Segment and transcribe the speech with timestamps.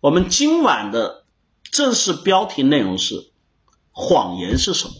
[0.00, 1.24] 我们今晚的
[1.72, 3.32] 正式标题内容是：
[3.92, 4.94] 谎言是什么？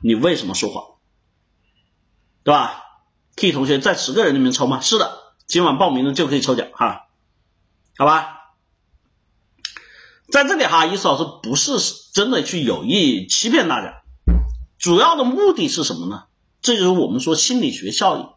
[0.00, 0.84] 你为什么说谎？
[2.44, 2.84] 对吧
[3.36, 4.80] ？K 同学在十个人里面抽吗？
[4.80, 7.08] 是的，今晚报名的就可以抽奖哈，
[7.96, 8.36] 好吧？
[10.30, 11.78] 在这里哈，伊思老师不是
[12.12, 14.02] 真的去有意欺骗大家，
[14.78, 16.24] 主要的目的是什么呢？
[16.62, 18.28] 这就是我们说心理学效应。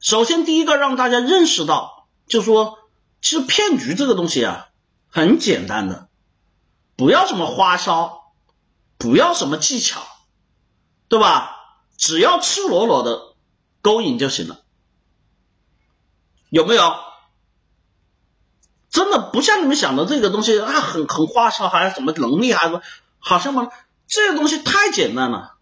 [0.00, 2.78] 首先，第一个让大家认识到，就说
[3.20, 4.68] 其实骗局这个东西啊，
[5.08, 6.08] 很简单的，
[6.96, 8.32] 不要什么花哨，
[8.98, 10.02] 不要什么技巧，
[11.08, 11.56] 对吧？
[11.96, 13.34] 只要赤裸裸的
[13.82, 14.60] 勾引就行了，
[16.48, 16.94] 有没有？
[18.90, 22.80] 真的不像你们想的这个东西啊，很很花哨，还有什么能力，还是
[23.18, 23.68] 好像吗，
[24.08, 25.58] 这个东西太简单了，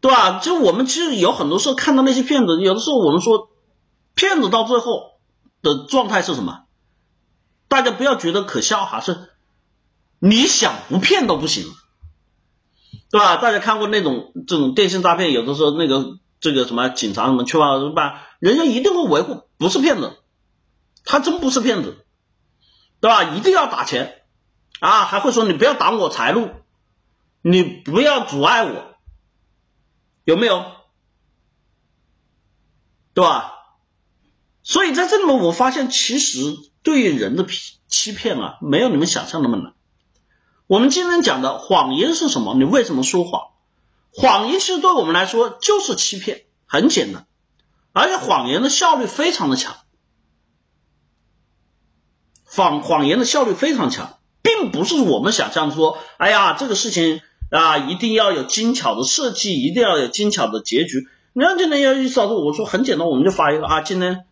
[0.00, 0.40] 对吧？
[0.40, 3.48] 就我们其实有很多时候看到那些骗子，有的时候我们说
[4.14, 5.12] 骗子到最后
[5.62, 6.64] 的状态是什么？
[7.68, 9.30] 大家不要觉得可笑哈，是
[10.18, 11.64] 你想不骗都不行，
[13.10, 13.36] 对吧？
[13.36, 18.26] 大家看过那种这种电信诈骗，有的时候那个这个什么警察什么去吧，是吧？
[18.40, 20.18] 人家一定会维护，不是骗子。
[21.04, 22.04] 他真不是骗子，
[23.00, 23.24] 对吧？
[23.24, 24.22] 一定要打钱
[24.80, 25.04] 啊！
[25.04, 26.50] 还会说你不要挡我财路，
[27.40, 28.94] 你不要阻碍我，
[30.24, 30.64] 有没有？
[33.14, 33.61] 对吧？
[34.62, 39.74] 所以在这里面，我发现其实对于人的欺欺骗啊，没有你们想象那么难。
[40.66, 42.54] 我们今天讲的谎言是什么？
[42.54, 43.48] 你为什么说谎？
[44.10, 47.26] 谎言其实对我们来说就是欺骗，很简单，
[47.92, 49.74] 而且谎言的效率非常的强。
[52.44, 61.08] 谎谎言的效率非常强，并不是我们想象说，哎呀，这个事情啊，一定要有精巧的设计，一定要有精巧的结局。
[61.32, 64.26] 你看今天要意思，我说很简单，我们就发一个啊，今天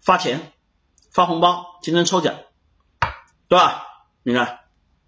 [0.00, 0.52] 发钱
[1.10, 2.34] 发红包，今天抽奖，
[3.48, 3.86] 对吧？
[4.22, 4.60] 你看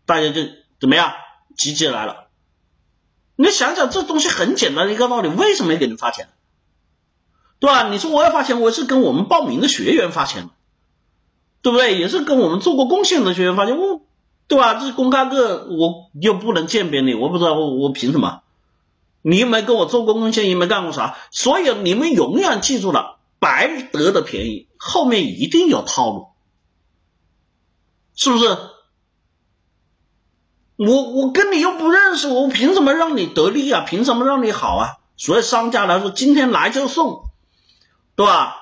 [0.07, 0.43] 大家就
[0.81, 1.13] 怎么样，
[1.57, 2.29] 集结来了。
[3.37, 6.29] 你想想，这东西很简单的一个道理，为什么要给你发钱？
[7.59, 7.89] 对吧？
[7.89, 10.51] 你说我要发钱，我是跟我们报名的学员发钱。
[11.63, 11.97] 对不对？
[11.97, 14.01] 也是跟我们做过贡献的学员发钱，我，
[14.49, 14.75] 对吧？
[14.75, 18.43] 这是公开课，我又不能鉴别你，我不知道我我凭什么？
[19.23, 26.29] 你又没跟我做过贡献，又没干过啥，所以你们永远记住了，白得的便宜后面一定有套路，
[28.15, 28.57] 是不是？
[30.77, 33.85] 我我跟你又不认识，我凭什么让你得利啊？
[33.85, 34.99] 凭什么让你好啊？
[35.17, 37.25] 所以商家来说，今天来就送，
[38.15, 38.55] 对吧？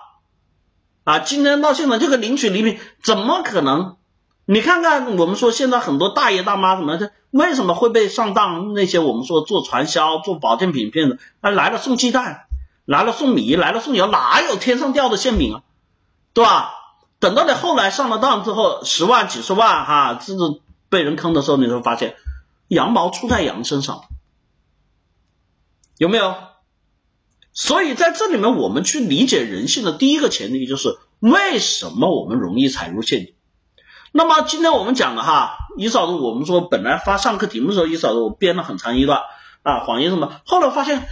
[1.04, 3.98] 啊，今天到现在这个领取礼品怎么可能？
[4.46, 8.72] 你看看，我们说现在很多大爷大妈什么的，为什么会被上当？
[8.72, 12.46] 那些我们说做传销、做保健品骗子，啊来了送鸡蛋，
[12.84, 15.62] 来了送米，来了送油，哪有天上掉的馅饼啊？
[16.32, 16.72] 对吧？
[17.18, 20.38] 等到你后来上了当之后，十万、几十万，哈，这是
[20.88, 22.16] 被人坑的时候，你会发现
[22.68, 24.04] 羊毛出在羊身上，
[25.98, 26.34] 有没有？
[27.52, 33.34] 所以在这里面，我们去理解人性的第一个前提就是为什么我们容易踩入陷阱。
[34.12, 39.20] 那么今天我们讲的哈，一嫂子，我们说本来发上课题目的时候，一嫂子我编了很长一段
[39.62, 41.06] 啊，谎言什么，后来发现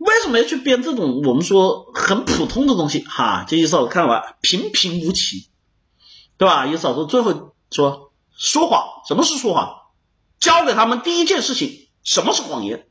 [0.00, 3.44] 为什么要去编这种我们说很普通的东西哈？
[3.46, 5.50] 这一嫂子看完平平无奇，
[6.38, 6.66] 对吧？
[6.66, 9.76] 一嫂子最后说说谎，什么是说谎？
[10.38, 12.88] 教给他们第一件事情，什么是谎言，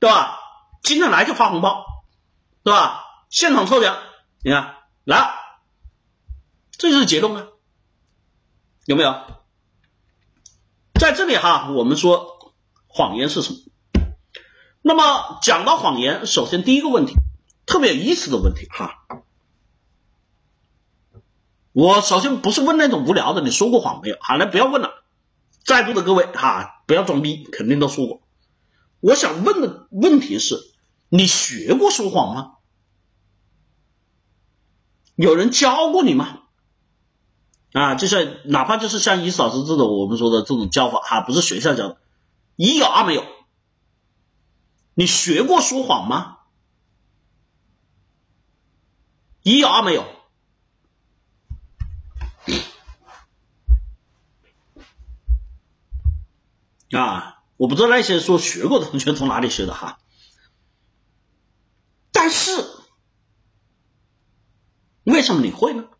[0.00, 0.40] 对吧？
[0.82, 1.84] 今天来就发红包，
[2.64, 3.04] 对吧？
[3.30, 3.96] 现场抽奖，
[4.42, 5.32] 你看来，
[6.72, 7.46] 这就是结论啊，
[8.84, 9.14] 有没有？
[10.98, 12.52] 在这里哈，我们说
[12.88, 13.58] 谎言是什么？
[14.86, 17.14] 那么讲到谎言，首先第一个问题，
[17.66, 19.04] 特别有意思的问题哈。
[21.72, 24.16] 我首先不是问那种无聊的，你说过谎没有？
[24.20, 25.02] 好了，不要问了。
[25.64, 28.22] 在座的各位哈，不要装逼，肯定都说过。
[29.00, 30.72] 我想问的问题是。
[31.08, 32.52] 你学过说谎吗？
[35.16, 36.42] 有人教过你吗？
[37.72, 41.98] 啊，就像哪怕就是像伊老师这种我们说的这种教法哈，不是学校教的，
[42.54, 43.24] 一有二没有。
[44.98, 46.38] 你学过说谎吗？
[49.42, 50.06] 一有二没有。
[56.98, 59.98] 啊，我不知道那些说学过的同学从哪里学的哈。
[62.10, 62.52] 但是，
[65.04, 65.90] 为什么你会呢？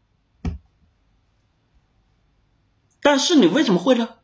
[3.02, 4.16] 但是你为什么会呢？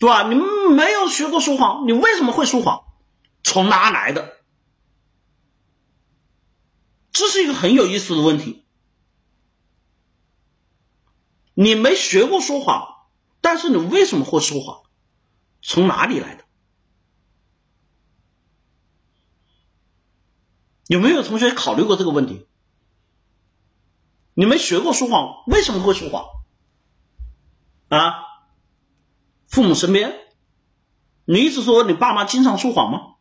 [0.00, 0.28] 对吧？
[0.28, 0.34] 你
[0.74, 2.84] 没有学过说谎，你为什么会说谎？
[3.42, 4.36] 从哪来的？
[7.10, 8.64] 这是一个很有意思的问题。
[11.54, 13.08] 你没学过说谎，
[13.40, 14.82] 但是你为什么会说谎？
[15.60, 16.44] 从哪里来的？
[20.86, 22.46] 有没有同学考虑过这个问题？
[24.34, 26.28] 你没学过说谎，为什么会说谎？
[27.88, 28.22] 啊？
[29.48, 30.14] 父母身边？
[31.24, 33.16] 你意思说你爸妈经常说谎吗？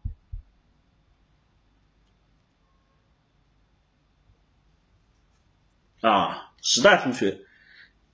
[6.02, 7.42] 啊，时代同学，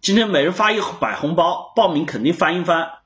[0.01, 2.99] 今天每人发一百红包，报名肯定翻一翻。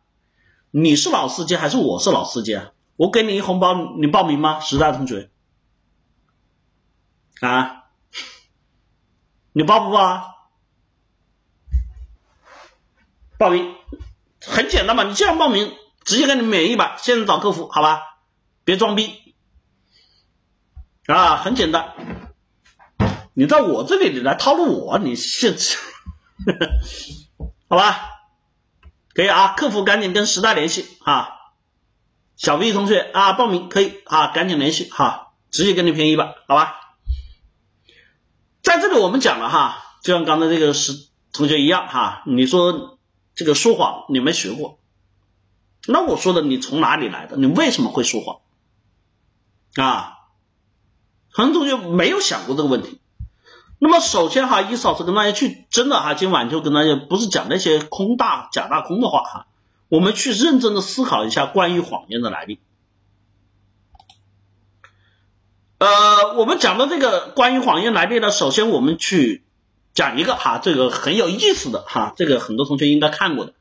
[0.69, 2.71] 你是老司机还是我是老司机啊？
[2.95, 4.59] 我给你一红包，你报名吗？
[4.59, 5.31] 时代同学，
[7.41, 7.85] 啊，
[9.51, 10.25] 你报不报啊？
[13.38, 13.75] 报名
[14.41, 18.01] 很简单嘛，你这样报名，直接给你免一百，现在找客服，好吧？
[18.63, 19.35] 别装逼
[21.07, 21.94] 啊，很简单。
[23.38, 25.56] 你到我这里你来套路我，你是
[27.69, 28.10] 好吧？
[29.13, 31.30] 可以啊，客服赶紧跟时代联系啊，
[32.36, 36.95] 小 V 同学啊，报名可以啊，赶紧联系哈，直接给你便宜吧，好吧？
[38.63, 42.98] 在这里我们讲了哈，就像刚才这个是同学一样哈，你说
[43.36, 44.80] 这个说谎你没学过，
[45.86, 47.38] 那我说的你从哪里来的？
[47.38, 48.39] 你为什么会说谎
[49.75, 50.16] 啊？
[51.30, 53.00] 很多同学没有想过这个问题。
[53.79, 59.47] 那么首先哈，伊老师跟大家去真的哈，今晚就跟大家不是讲那些空大假大空的话哈，
[59.88, 62.59] 我们去认真的思考一下关于谎言的来历。
[65.77, 69.45] 呃，我们讲的这个关于谎言来历呢，首先我们去
[69.94, 73.53] 讲一个哈，这个很有意思的哈，这个很多同学应该看过的，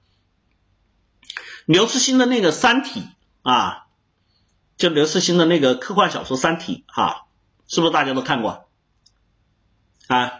[1.66, 3.00] 刘慈欣的那个《三体》
[3.42, 3.84] 啊，
[4.78, 7.26] 就刘慈欣的那个科幻小说《三体》哈，
[7.68, 8.65] 是不是大家都看过？
[10.08, 10.32] 啊，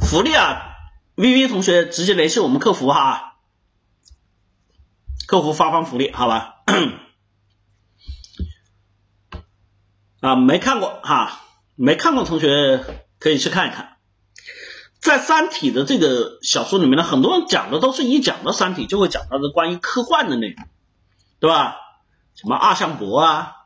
[0.00, 0.74] 福利啊
[1.14, 3.38] ，V V 同学直接联系我们客服哈，
[5.26, 6.56] 客服发放福利，好吧？
[10.20, 11.40] 啊，没看过哈，
[11.76, 13.96] 没看过同学可以去看一看，
[15.00, 20.68] 在《三体》的这个小说里面呢，很多人讲的都是一讲到《三体》就会讲到的关于科幻的内容，
[21.38, 21.76] 对吧？
[22.34, 23.56] 什么二向箔啊，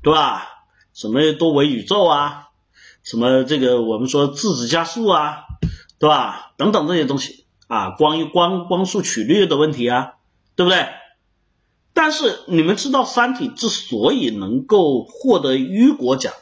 [0.00, 0.48] 对吧？
[0.94, 2.50] 什么多维宇宙啊，
[3.02, 5.44] 什么这个我们说质子加速啊，
[5.98, 6.52] 对吧？
[6.56, 10.14] 等等这些东西啊，光光光速曲率的问题啊，
[10.54, 10.86] 对不对？
[11.94, 16.34] 但是你们知道《三体》之所以能够获得雨果奖，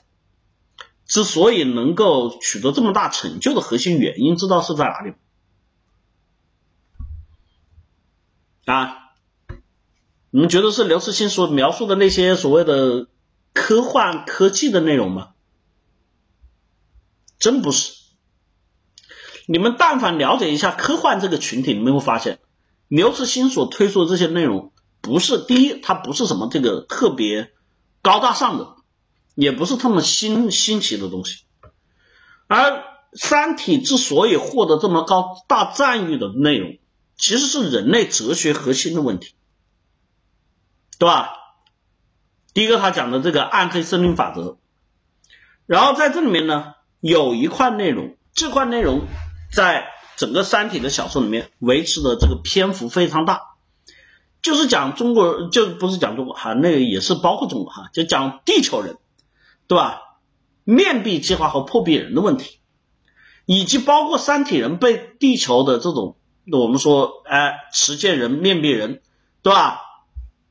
[1.07, 5.17] 之所以能够取得这么大成就的核心原因，知道是在哪里吗？
[8.67, 8.97] 啊？
[10.31, 13.07] 你们觉得是刘慈欣所描述的那些所谓的？
[13.53, 15.31] 科幻科技的内容吗？
[17.39, 17.93] 真不是。
[19.47, 22.39] 你们但凡了解一下科幻这个群体，你们会发现，
[22.87, 27.53] 刘慈欣所推出的这些内容，不是第一，它不是什么这个特别
[28.03, 28.77] 高大上的，
[29.35, 31.45] 也不是特么新新奇的东西。
[32.47, 32.71] 而
[33.15, 36.79] 《三体》之所以获得这么高大赞誉的内容，
[37.17, 39.35] 其实是人类哲学核心的问题，
[40.99, 41.33] 对吧？
[42.53, 44.59] 第一个，他讲的这个暗黑森林法则，
[45.67, 49.03] 然后在这里面呢，有一块内容，这块内容
[49.53, 53.43] 在整个《三体》的小说里面维持的这个篇幅非常大，
[54.43, 58.97] 就是讲中国，就不是讲中国哈，那个也是包括中国哈，就讲地球人，
[59.67, 60.03] 对吧？
[60.65, 62.59] 面壁计划和破壁人的问题，
[63.47, 66.17] 以及包括三体人被地球的这种
[66.53, 69.03] 我们说哎持剑人、面壁人，
[69.43, 69.81] 对吧？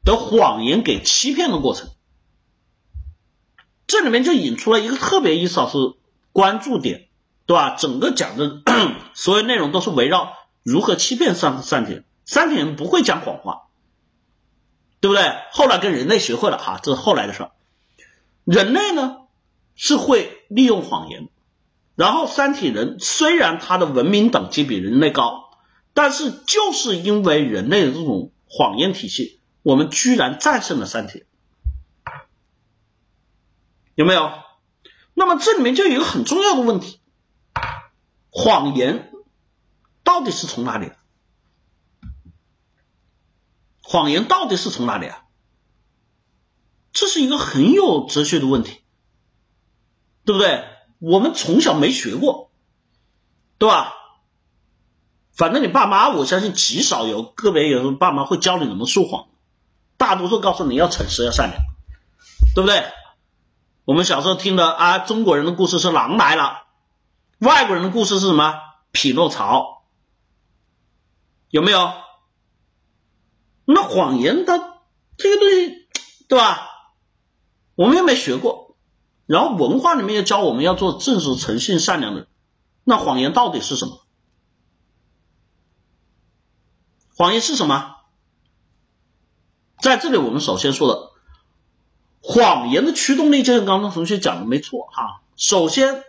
[0.03, 1.89] 的谎言给欺骗的过程，
[3.87, 5.77] 这里面就引出了一个特别意思啊是
[6.31, 7.07] 关注点，
[7.45, 7.75] 对吧？
[7.75, 8.61] 整个讲的
[9.13, 13.67] 所有内容都是围绕如何欺骗三三体人，三体人不会讲谎话，
[14.99, 15.23] 对不对？
[15.51, 17.51] 后来跟人类学会了哈，这是后来的事儿。
[18.45, 19.17] 人类呢
[19.75, 21.29] 是会利用谎言，
[21.95, 25.49] 然后三体人虽然他的文明等级比人类高，
[25.93, 29.38] 但是就是因为人类的这种谎言体系。
[29.61, 31.25] 我们居然战胜了三体，
[33.95, 34.31] 有没有？
[35.13, 37.01] 那么这里面就有一个很重要的问题：
[38.29, 39.11] 谎言
[40.03, 40.91] 到底是从哪里？
[43.81, 45.25] 谎言到底是从哪里啊？
[46.93, 48.81] 这是一个很有哲学的问题，
[50.25, 50.63] 对不对？
[50.99, 52.51] 我们从小没学过，
[53.57, 53.93] 对吧？
[55.33, 59.27] 反正你爸妈，我相信极少有个别有爸妈会教你怎么说谎。
[59.99, 61.61] 大多数告诉你要诚实要善良，
[62.55, 62.83] 对不对？
[63.83, 66.63] 我们小时候听的啊，中国人的故事是狼来了，
[67.39, 68.53] 外国人的故事是什么？
[68.91, 69.83] 匹诺曹，
[71.49, 71.93] 有没有？
[73.65, 74.57] 那谎言它
[75.17, 75.87] 这个东西，
[76.27, 76.69] 对吧？
[77.75, 78.77] 我们又没学过，
[79.25, 82.27] 然后文化里面又教我们要做正直、诚信、善良的人，
[82.83, 84.01] 那谎言到底是什么？
[87.15, 87.97] 谎言是什么？
[89.81, 91.11] 在这里，我们首先说的
[92.21, 95.21] 谎言的驱动力，就像刚刚同学讲的没错哈。
[95.35, 96.03] 首先，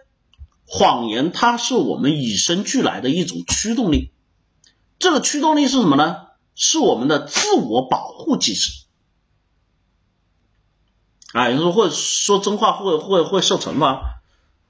[0.66, 4.10] 谎言它是我们与生俱来的一种驱动力，
[4.98, 6.26] 这个驱动力是什么呢？
[6.56, 8.72] 是我们的自我保护机制。
[11.32, 14.20] 啊，有人说会说真话会会会受惩罚，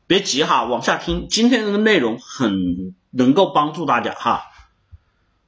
[0.06, 4.44] 别急哈，往下听，今天这个内容很能够帮助大家哈。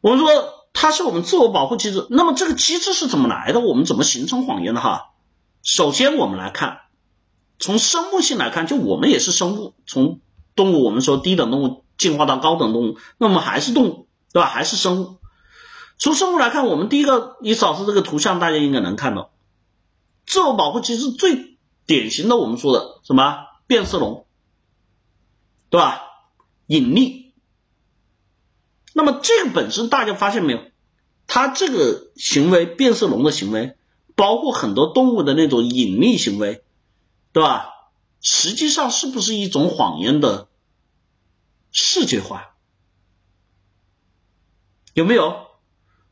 [0.00, 0.30] 我们说
[0.72, 3.60] 它是我们自我保护机制，那么这个机制是怎么来的？
[3.60, 5.10] 我们怎么形成谎言的哈？
[5.62, 6.80] 首先我们来看，
[7.58, 10.20] 从生物性来看，就我们也是生物，从
[10.56, 14.48] 动物我们说低等动物进化到高等动物，那么还是动物对吧？
[14.48, 15.18] 还是生物。
[15.98, 19.30] 从生物来看，我们第一个，你扫视这个图像，大家应该能看到。
[20.26, 24.26] 自我保护机制最典型的，我们说的什么变色龙，
[25.70, 26.02] 对吧？
[26.66, 27.21] 隐匿。
[28.94, 30.60] 那么这个本身大家发现没有？
[31.26, 33.76] 它这个行为，变色龙的行为，
[34.16, 36.64] 包括很多动物的那种隐匿行为，
[37.32, 37.70] 对吧？
[38.20, 40.48] 实际上是不是一种谎言的
[41.70, 42.54] 视觉化？
[44.94, 45.46] 有没有？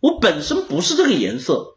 [0.00, 1.76] 我本身不是这个颜色。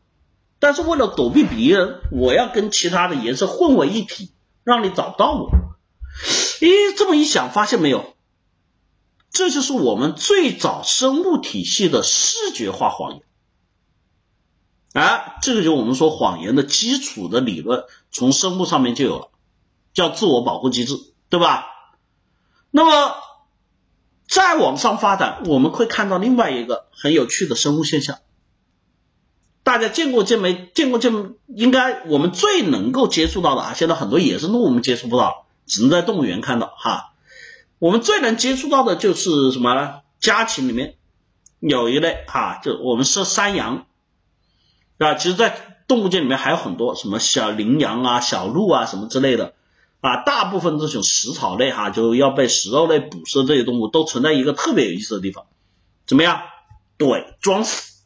[0.59, 4.31] 但是为了躲避别人，我要跟其他的颜色混为一体，
[4.63, 5.51] 让你找不到我。
[6.61, 8.15] 咦，这么一想，发现没有？
[9.33, 13.23] 这就是我们最早生物体系的视觉化谎言。
[14.93, 19.31] 哎，这个就我们说谎言的基础的理论，从生物上面就有了，
[19.91, 20.93] 叫自我保护机制，
[21.29, 21.65] 对吧？
[22.69, 23.15] 那么
[24.27, 28.19] 再往上发展，我们会看到另外一个很有趣的生物现象。
[29.63, 31.33] 大家见过见没见过见？
[31.47, 37.12] 应该我们最能够接触到的啊，现在很多野生动物我们接触不到，只能在动物园看到哈。
[37.83, 40.03] 我们最能接触到的就是什么呢？
[40.21, 40.95] 家禽里面
[41.59, 43.87] 有一类哈，就我们说山羊，
[44.99, 49.53] 啊，其实，在动物界里面还有很多什么小羚羊啊、小鹿啊什么之类的
[49.99, 55.45] 啊，大部分这种食草类哈，就要被食肉类捕食这些动物都存在一个特别有意思的地方，
[56.07, 56.39] 怎么样？
[56.97, 58.01] 对，装死。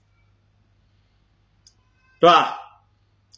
[2.20, 2.58] 对吧？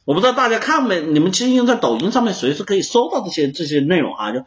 [0.06, 1.02] 我不知道大家看没？
[1.02, 4.46] 你们其实用在抖音上面随时可以搜到这些这些内容啊，就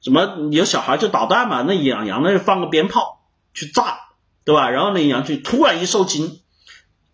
[0.00, 3.98] 什么有小孩就捣蛋嘛，那养羊呢放个鞭炮去炸，
[4.44, 4.70] 对吧？
[4.70, 6.40] 然后那羊就突然一受惊，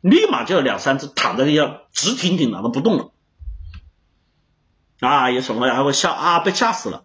[0.01, 3.11] 立马就有两三只躺在地上直挺挺的都不动了，
[5.01, 6.39] 啊，有什么还会吓啊？
[6.39, 7.05] 被吓死了。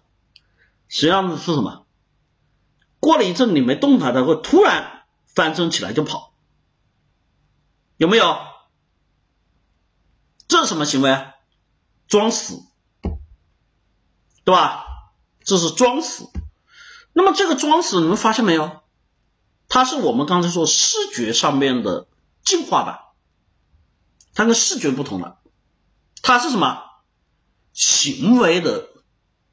[0.87, 1.85] 实际上是什么？
[2.99, 6.33] 过了一阵你没动它，它会突然翻身起来就跑，
[7.97, 8.37] 有没有？
[10.47, 11.17] 这是什么行为？
[12.07, 12.61] 装死，
[14.43, 14.85] 对吧？
[15.43, 16.29] 这是装死。
[17.13, 18.81] 那么这个装死，你们发现没有？
[19.67, 22.07] 它是我们刚才说视觉上面的
[22.43, 22.99] 进化版，
[24.33, 25.39] 它跟视觉不同了。
[26.21, 26.83] 它是什么？
[27.73, 28.89] 行为的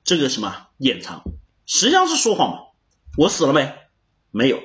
[0.05, 1.23] 这个什么掩藏？
[1.67, 2.59] 实际上是说谎嘛？
[3.17, 3.75] 我死了没？
[4.31, 4.61] 没有。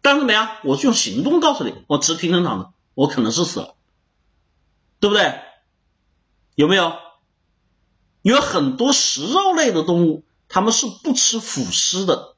[0.00, 0.56] 但是怎么样？
[0.64, 3.74] 我是用行动告诉你，我直挺挺躺着，我可能是死了，
[5.00, 5.40] 对不对？
[6.54, 6.92] 有没有？
[8.22, 12.34] 有很多食肉类的动物，他们是不吃腐尸的，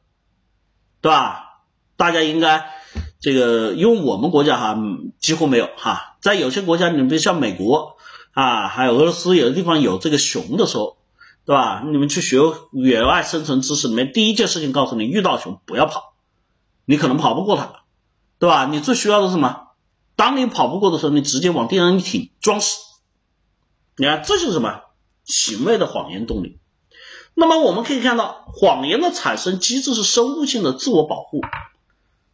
[1.00, 1.64] 对吧？
[1.97, 2.71] 大家应该
[3.18, 4.78] 这个，因为我们国家哈
[5.18, 7.97] 几乎没有哈，在有些国家，你比如像美国
[8.30, 10.97] 啊，还有俄罗斯，有的地方有这个熊的时候，
[11.44, 11.83] 对吧？
[11.85, 12.38] 你们去学
[12.71, 16.14] 野外生存知识里面，第一件事情告诉你，遇到熊不要跑，
[16.85, 17.83] 你可能跑不过它，
[18.38, 18.66] 对吧？
[18.66, 19.71] 你最需要的是什么？
[20.14, 22.78] 当你跑不过的时候，你直接往地上一挺，装死。
[23.97, 24.83] 你看，这就是什么
[25.25, 26.61] 行为的谎言动力？
[27.34, 31.40] 那么我们可以看到，谎言的产生机制是生物性的自我保护。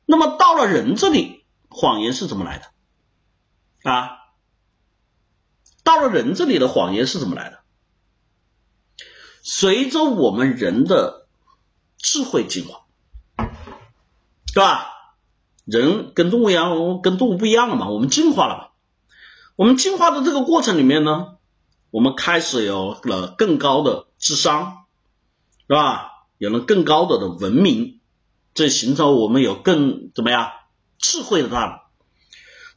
[0.07, 3.91] 那么到了人这里，谎言是怎么来的？
[3.91, 4.19] 啊，
[5.85, 7.61] 到了人这里的谎言是怎么来的？
[9.43, 11.27] 随着我们人的
[11.97, 12.85] 智慧进化，
[14.53, 14.87] 对吧？
[15.65, 18.67] 人跟动物一样，跟动物不一样了嘛，我们进化了嘛。
[19.57, 21.37] 我们进化的这个过程里面呢？
[21.91, 24.85] 我们开始有了更高的智商，
[25.71, 26.27] 是吧？
[26.37, 28.01] 有了更高的的文明，
[28.55, 30.51] 这形成我们有更怎么样
[30.99, 31.91] 智慧的大脑。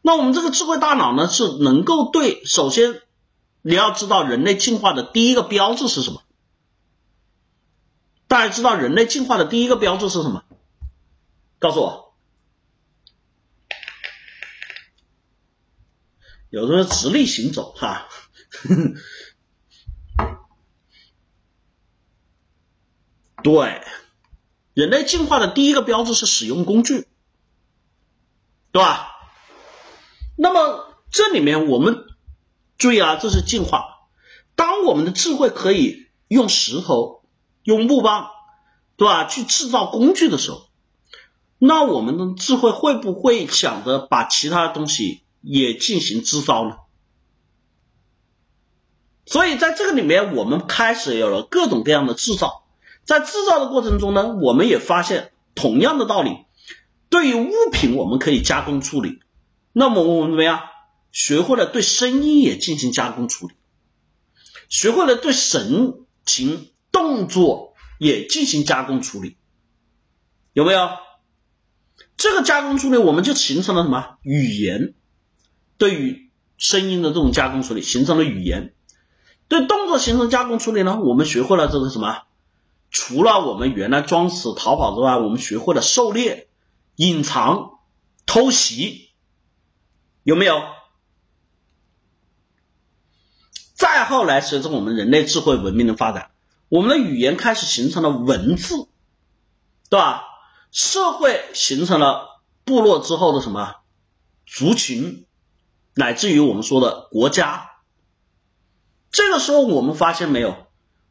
[0.03, 3.01] 那我们这个智慧大脑呢，是能够对首先
[3.63, 6.21] 你要知道人类进化的第一个标志是什么？
[8.27, 10.43] 大家知道人类进化的第一个标志是什么？
[11.57, 12.13] 告诉我。
[16.51, 18.07] 有的人直立行走，哈。
[23.43, 23.81] 对，
[24.73, 27.07] 人类进化的第一个标志是使用工具，
[28.71, 29.11] 对吧？
[30.37, 32.05] 那么这里面我们
[32.77, 34.07] 注意啊，这是进化。
[34.55, 37.23] 当我们的智慧可以用石头、
[37.63, 38.29] 用木棒，
[38.95, 40.69] 对吧，去制造工具的时候，
[41.59, 46.77] 那我们的智慧会不会想着把其他的东西也进行制造呢？
[49.25, 52.62] 所以在这个里面，我们开始有了各种各样的制造。
[53.05, 56.31] 在制造的过程中呢，我们也发现同样的道理，
[57.09, 59.19] 对于物品我们可以加工处理，
[59.71, 60.61] 那么我们怎么样？
[61.11, 63.53] 学会了对声音也进行加工处理，
[64.67, 69.37] 学会了对神情动作也进行加工处理，
[70.53, 70.89] 有没有？
[72.17, 74.95] 这个加工处理我们就形成了什么语言？
[75.77, 78.73] 对于声音的这种加工处理形成了语言，
[79.47, 80.99] 对动作形成加工处理呢？
[80.99, 82.23] 我们学会了这个什么？
[82.93, 86.47] 除了我们原来装死逃跑之外，我们学会了狩猎、
[86.95, 87.79] 隐藏、
[88.27, 89.09] 偷袭，
[90.21, 90.61] 有没有？
[93.73, 96.29] 再后来，随着我们人类智慧文明的发展，
[96.69, 98.87] 我们的语言开始形成了文字，
[99.89, 100.23] 对吧？
[100.71, 103.77] 社会形成了部落之后的什么
[104.45, 105.25] 族群，
[105.95, 107.71] 乃至于我们说的国家。
[109.09, 110.62] 这个时候，我们发现没有？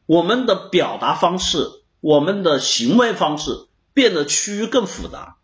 [0.05, 1.69] 我们的表达方式，
[2.01, 5.37] 我们的行为方式变得趋于更复杂，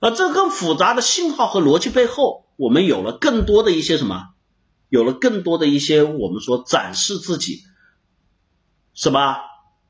[0.00, 4.28] 而这更复杂的信号和逻辑背后，我们有了更多的一些什么？
[4.88, 7.62] 有了更多的一些我们说展示自己
[8.94, 9.36] 什么？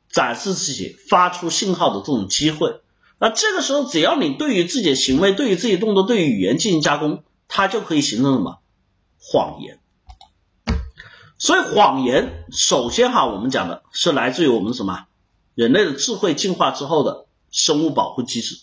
[0.08, 2.80] 展示自己发出信号的这种机会。
[3.18, 8.60] 那这个时候，只要你对于自己的行为、对于自己动作、对于语言进行加工，它就可以形成什么？
[9.18, 9.80] 谎言。
[11.44, 15.04] 所以谎言，首先哈，我们讲的是来自于我们什么
[15.54, 18.62] 人类的智慧进化之后的生物保护机制，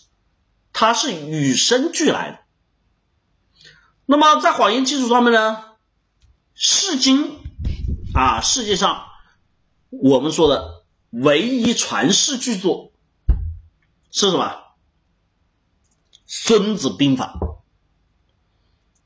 [0.72, 2.38] 它是与生俱来的。
[4.04, 5.64] 那么在谎言基础上面呢，
[6.54, 7.38] 世经
[8.14, 9.04] 啊，世界上
[9.90, 12.90] 我们说的唯一传世巨作
[14.10, 14.44] 是什么？
[16.26, 17.38] 《孙子兵法》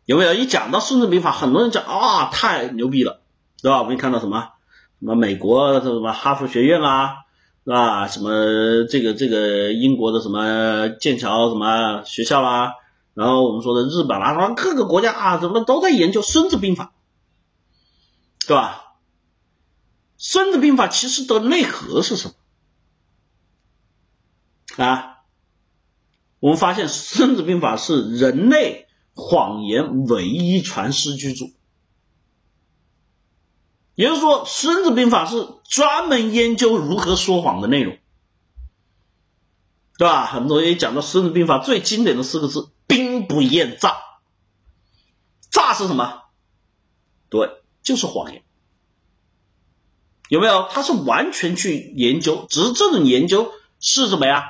[0.07, 0.33] 有没有？
[0.33, 3.21] 一讲到《孙子兵法》，很多人讲啊，太牛逼了。
[3.63, 3.83] 对吧？
[3.83, 4.53] 我们看到什么
[5.01, 7.25] 什么美国什么哈佛学院啊，
[7.65, 8.09] 是吧？
[8.09, 12.75] 什么这个这个英国的什么剑桥什么学校啦？
[13.15, 16.93] 然后我们说的日本啦，各个国家啊，怎么都在研究《孙子兵法》，
[18.47, 18.83] 对吧？
[20.19, 22.31] 《孙子兵法》其实的内核是什
[24.79, 25.23] 么啊？
[26.41, 31.47] 我们发现《孙子兵法》是人类谎言唯一传世巨著。
[33.97, 37.97] 也就是说，《孙子兵法》是专门研究如何说谎的内容，
[39.97, 40.27] 对吧？
[40.27, 43.97] 很多人讲到《孙子兵法》最经典的四个字“兵不厌诈”，
[45.51, 46.25] 诈是什么？
[47.31, 47.51] 对，
[47.83, 48.45] 就是谎言，
[50.29, 50.69] 有没有？
[50.71, 54.45] 他是完全去研究，只是这种研究是什么呀？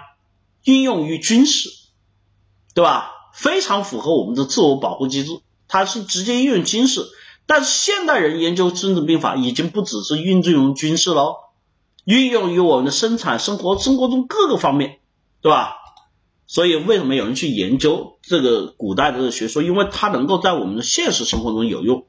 [0.65, 1.71] 应用于军事，
[2.75, 3.13] 对吧？
[3.33, 7.07] 非常符合我们的自我保护机制，它是直接应用军事。
[7.47, 11.37] 但是现代人研究《孙子兵法》已经不只是运用于军事喽，
[12.05, 14.99] 运用于我们的生产生活生活中各个方面，
[15.41, 15.77] 对吧？
[16.49, 19.63] 所以为什么有人去研究这个古代的学说？
[19.63, 22.05] 因为它能够在我们的现实生活中有用，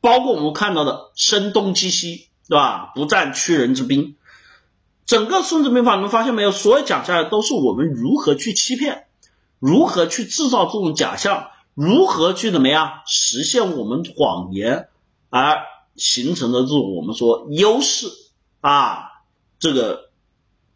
[0.00, 2.92] 包括我们看到的声东击西，对吧？
[2.94, 4.16] 不战屈人之兵，
[5.04, 6.52] 整个《孙子兵法》你们发现没有？
[6.52, 9.06] 所有讲下来都是我们如何去欺骗，
[9.58, 11.48] 如何去制造这种假象。
[11.80, 14.90] 如何去怎么样实现我们谎言
[15.30, 15.62] 而
[15.96, 18.06] 形成的这种我们说优势
[18.60, 19.22] 啊，
[19.58, 20.10] 这个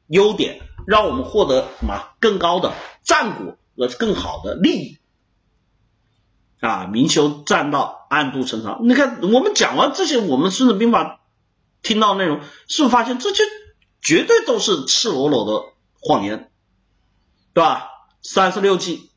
[0.07, 4.99] 优点，让我们获得什么更高的战果和更好的利益
[6.61, 6.87] 啊？
[6.87, 8.81] 明修栈道，暗度陈仓。
[8.89, 11.21] 你看，我们讲完这些，我们孙子兵法
[11.83, 13.43] 听到内容，是不是发现这些
[14.01, 15.67] 绝对都是赤裸裸的
[16.01, 16.51] 谎言，
[17.53, 17.91] 对吧？
[18.23, 19.11] 三十六计。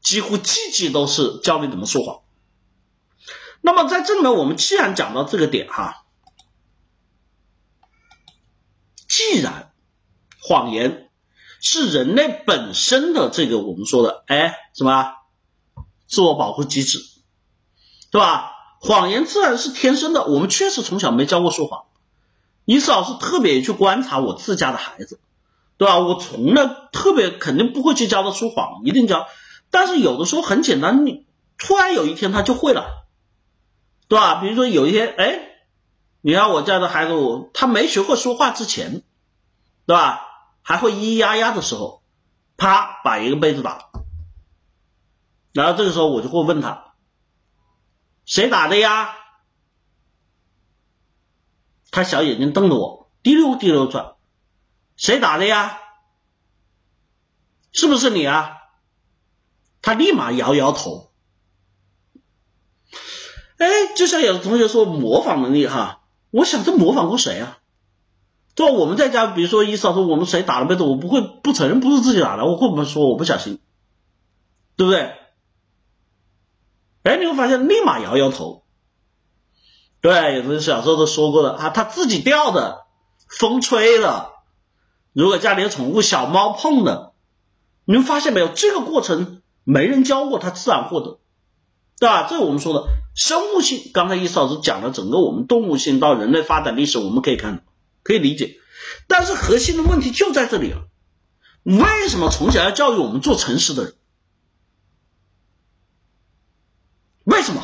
[0.00, 2.20] 几乎季季都是教你怎么说谎。
[3.60, 6.04] 那么在这里面，我们既然讲到这个点哈，
[9.06, 9.72] 既然
[10.40, 11.10] 谎言
[11.60, 15.12] 是人类本身的这个我们说的哎什么
[16.06, 17.00] 自我保护机制，
[18.10, 18.52] 对吧？
[18.80, 20.24] 谎言自然是天生的。
[20.24, 21.84] 我们确实从小没教过说谎，
[22.64, 25.20] 你老师特别去观察我自家的孩子，
[25.76, 25.98] 对吧？
[25.98, 29.26] 我从来特别肯定不会去教他说谎，一定教。
[29.70, 33.06] 但是有的时候很简单，你突然有一天他就会了，
[34.08, 34.40] 对吧？
[34.40, 35.40] 比如说有一天，哎，
[36.20, 39.02] 你看我家的孩子，我他没学会说话之前，
[39.86, 40.26] 对吧？
[40.62, 42.02] 还会咿咿呀呀的时候，
[42.56, 43.90] 啪把一个杯子打，
[45.52, 46.94] 然后这个时候我就会问他，
[48.24, 49.16] 谁打的呀？
[51.90, 54.14] 他小眼睛瞪着我，滴溜滴溜转，
[54.96, 55.78] 谁打的呀？
[57.72, 58.58] 是不是你啊？
[59.82, 61.10] 他立马摇摇头。
[63.58, 67.58] 哎，就像有的同学说模仿能力哈，我想这模仿过谁啊？
[68.54, 68.72] 对吧？
[68.72, 73.60] 我们在家，比如说一嫂说我们谁打了被子，我不会不承认不是自己打的，我会不会说我不小心？
[74.76, 75.14] 对不对？
[77.02, 78.64] 哎，你会发现立马摇摇头。
[80.00, 82.86] 对，有的小时候都说过的啊，他自己掉的，
[83.28, 84.32] 风吹的。
[85.12, 87.12] 如果家里有宠物小猫碰的，
[87.84, 88.48] 你们发现没有？
[88.48, 89.39] 这个过程
[89.70, 91.20] 没人教过，他自然获得，
[92.00, 92.26] 对吧？
[92.28, 93.92] 这是我们说的生物性。
[93.94, 97.64] 刚才易老师讲了整个我们动物性到人类发展历史，我们可以看，
[98.02, 98.56] 可以理解。
[99.06, 100.88] 但是核心的问题就在这里了，
[101.62, 103.94] 为什么从小要教育我们做诚实的人？
[107.22, 107.62] 为什么？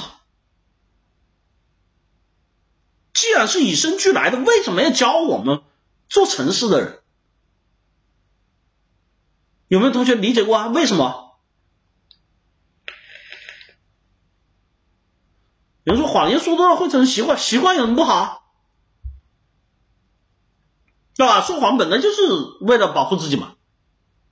[3.12, 5.62] 既然是与生俱来的，为什么要教我们
[6.09, 7.01] 做诚实的人？
[9.66, 10.69] 有没有同学理解过啊？
[10.69, 11.26] 为什么？
[15.87, 18.42] 有人说谎言说多了会成习惯，习惯有什么不好？
[21.14, 21.42] 对吧？
[21.42, 22.22] 说谎本来就是
[22.61, 23.55] 为了保护自己嘛，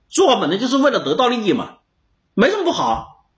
[0.09, 1.77] 说谎本来就是为了得到利益嘛，
[2.33, 3.29] 没什么不好。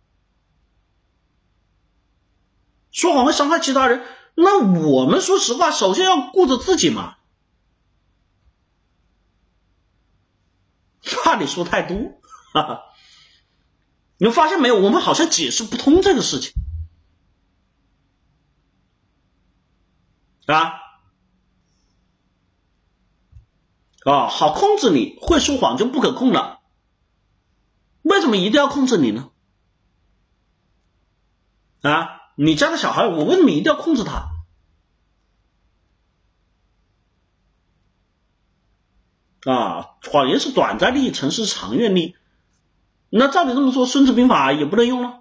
[2.92, 4.04] 说谎会伤害其他人。
[4.34, 7.18] 那我们说实话，首先要顾着自己嘛，
[11.04, 12.20] 怕你说太多，
[12.52, 12.84] 哈哈。
[14.18, 14.82] 你发现没有？
[14.82, 16.54] 我们好像解释不通这个事情，
[20.48, 20.74] 啊
[24.04, 26.62] 啊，好控制你，会说谎就不可控了。
[28.02, 29.30] 为什么一定要控制你呢？
[31.82, 32.22] 啊？
[32.36, 34.30] 你家的小孩，我为什么一定要控制他？
[39.52, 42.16] 啊，谎言是短暂利益，诚实是长远利益。
[43.10, 45.17] 那照你这么说，《孙子兵法》也不能用了。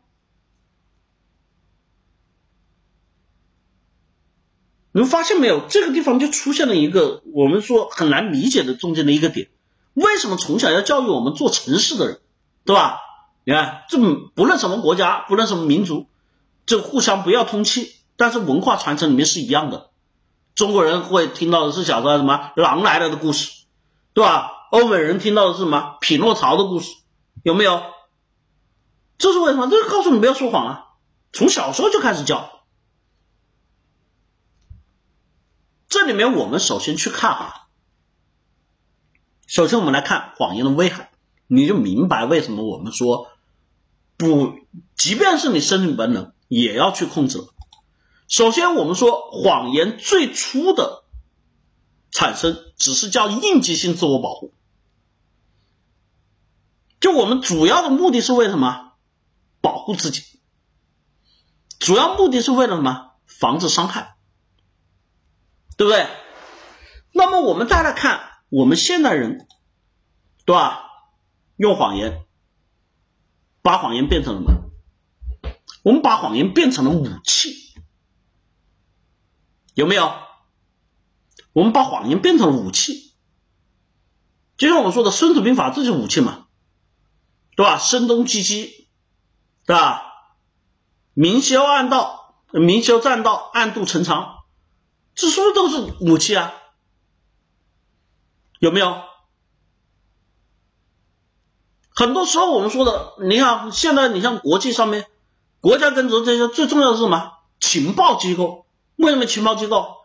[4.96, 5.60] 你们发现没有？
[5.68, 9.50] 这个地方就出现了一个我们说很难理解的中间的一个点：
[9.92, 12.20] 为什么从小要教育我们做诚实的人，
[12.64, 13.00] 对吧？
[13.44, 13.98] 你看，这
[14.34, 16.06] 不论什么国家，不论什么民族。
[16.64, 19.90] 这互相不要通气，但是文化传承里面是一样的。
[20.54, 23.50] 中国人会听到的是小时候什么狼来了的故事，
[24.14, 24.50] 对吧？
[24.70, 26.94] 欧美人听到的是什么匹诺曹的故事，
[27.42, 27.82] 有没有？
[29.18, 29.68] 这是为什么？
[29.68, 30.84] 这是告诉你不要说谎啊！
[31.34, 32.48] 从小时候就开始教。
[35.88, 37.68] 这里面我们首先去看哈，
[39.46, 41.10] 首先我们来看谎言的危害，
[41.46, 43.28] 你就明白为什么我们说
[44.16, 44.54] 不，
[44.96, 46.32] 即便是你生理本能。
[46.48, 47.44] 也要去控制。
[48.28, 51.02] 首先，我们说谎言最初的
[52.12, 54.54] 产生只是叫应激性自我保护，
[57.00, 58.92] 就我们主要的目的是为什么？
[59.60, 60.22] 保护自己。
[61.80, 63.10] 主要目的是为了什么？
[63.26, 64.15] 防止伤害，
[65.76, 66.06] 对不对？
[67.12, 69.46] 那么我们再来看我们现代人，
[70.44, 70.84] 对吧？
[71.56, 72.26] 用谎言，
[73.62, 74.70] 把谎言变成了什么？
[75.82, 77.54] 我们把谎言变成了武器，
[79.74, 80.12] 有没有？
[81.52, 83.14] 我们把谎言变成了武器，
[84.58, 86.48] 就像我们说的《孙子兵法》，这就是武器嘛，
[87.56, 87.78] 对吧？
[87.78, 88.90] 声东击西，
[89.64, 90.02] 对吧？
[91.14, 94.35] 明修暗道，明修栈道，暗度陈仓，
[95.16, 96.54] 这是不是都是武器啊？
[98.60, 99.02] 有没有？
[101.90, 105.08] 很多时候我们说的，你看现在你像国际上面。
[105.58, 107.32] 国家跟着这些最重要的是什么？
[107.58, 108.66] 情报机构？
[108.94, 109.96] 为什么情报机构？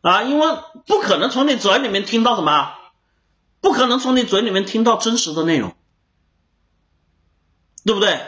[0.00, 2.74] 啊，因为不可能从你嘴里面听到什么，
[3.60, 5.76] 不可能从你嘴里面听到真实的内容，
[7.84, 8.26] 对不对？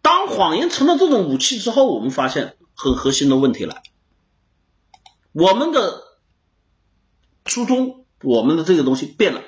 [0.00, 3.82] 当谎言成了这种武器之后，我们发现很核心的问题来，
[5.38, 6.02] 我们的
[7.44, 9.44] 初衷，我们的这个东西变了，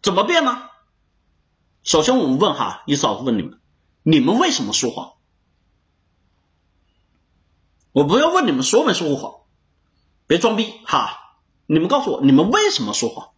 [0.00, 0.70] 怎么变呢？
[1.82, 3.60] 首先我们问哈，一嫂子问你们。
[4.02, 5.12] 你们为什么说谎？
[7.92, 9.42] 我不要问你们说没说过谎，
[10.26, 11.36] 别装逼哈！
[11.66, 13.34] 你们告诉我，你们为什么说谎？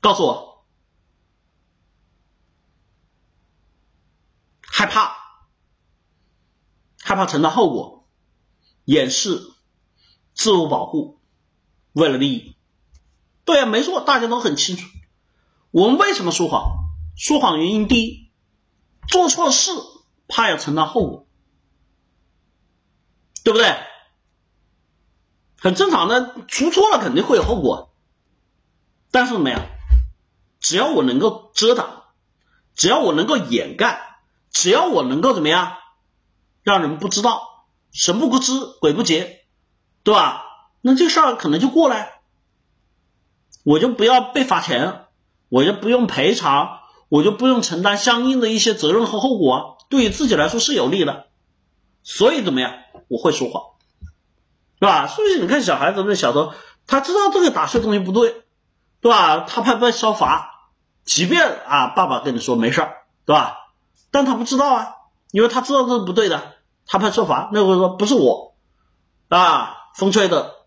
[0.00, 0.66] 告诉我，
[4.62, 5.16] 害怕，
[7.00, 8.01] 害怕承担后果，
[8.84, 9.40] 掩饰，
[10.34, 11.20] 自我保护，
[11.92, 12.56] 为了利益。
[13.44, 14.86] 对啊，没错，大家都很清楚。
[15.70, 16.78] 我们为什么说谎？
[17.16, 18.30] 说谎原因第一，
[19.08, 19.70] 做错事
[20.28, 21.26] 怕要承担后果，
[23.44, 23.76] 对不对？
[25.58, 27.94] 很正常的，出错了肯定会有后果。
[29.10, 29.66] 但是怎么样？
[30.58, 32.04] 只要我能够遮挡，
[32.74, 34.18] 只要我能够掩盖，
[34.50, 35.76] 只要我能够怎么样，
[36.62, 37.51] 让人不知道，
[37.92, 39.44] 神不知鬼不觉，
[40.02, 40.44] 对吧？
[40.80, 42.20] 那这事儿可能就过来，
[43.64, 45.04] 我就不要被罚钱，
[45.48, 51.26] 我就不用赔偿，我就不用承担相应的一些责任和后果，对于自己来说是有利的。
[52.02, 52.72] 所以怎么样？
[53.08, 53.62] 我会说谎，
[54.80, 55.06] 是吧？
[55.06, 56.54] 所以你看小孩子那小时候，
[56.86, 58.42] 他知道这个打碎东西不对，
[59.00, 59.40] 对吧？
[59.40, 60.48] 他怕被烧罚。
[61.04, 63.58] 即便啊，爸爸跟你说没事儿，对吧？
[64.10, 64.94] 但他不知道啊，
[65.30, 66.54] 因为他知道这是不对的，
[66.86, 67.50] 他怕受罚。
[67.52, 68.54] 那会说不是我
[69.28, 70.66] 啊，风吹的，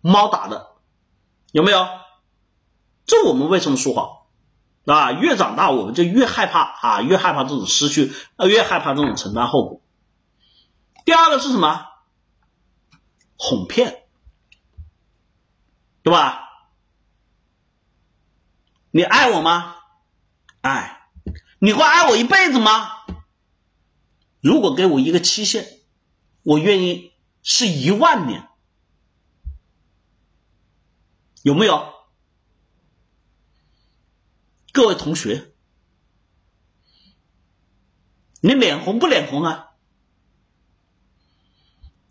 [0.00, 0.68] 猫打的，
[1.52, 1.86] 有没有？
[3.06, 4.18] 这我们为什么说谎
[4.86, 5.12] 啊？
[5.12, 8.12] 越长大我们就越害怕啊，越害怕这种失去，
[8.48, 9.80] 越害怕这种承担后果。
[11.04, 11.86] 第二个是什么？
[13.36, 14.04] 哄骗，
[16.02, 16.48] 对吧？
[18.90, 19.74] 你爱我吗？
[20.62, 21.08] 爱，
[21.58, 23.03] 你会爱我一辈子吗？
[24.44, 25.66] 如果给我一个期限，
[26.42, 28.46] 我愿意是一万年，
[31.40, 31.94] 有没有？
[34.70, 35.50] 各位同学，
[38.42, 39.70] 你脸红不脸红啊？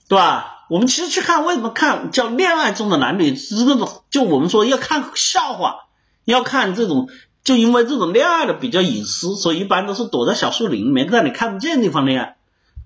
[0.07, 0.65] 对吧？
[0.71, 5.87] 我们其实去看，为什么看叫恋爱中的男女是那种，就我们说要看笑话。
[6.23, 7.11] 要看这种，
[7.43, 12.37] 就因为这种恋爱的比较隐私，所以一般都是躲在小树林里面，在你看不见地方恋爱，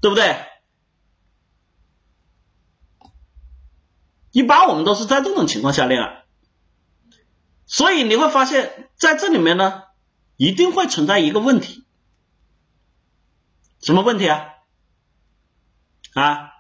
[0.01, 0.35] 对不对？
[4.31, 6.23] 一般我们都是在这种情况下恋爱，
[7.65, 9.83] 所以你会发现在这里面呢，
[10.35, 11.85] 一定会存在一个问题，
[13.81, 14.45] 什么问题啊？
[16.13, 16.51] 啊？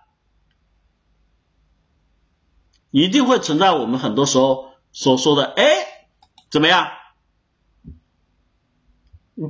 [2.91, 5.85] 一定会存在我们很多时候所说的，哎。
[6.49, 6.87] 怎么样？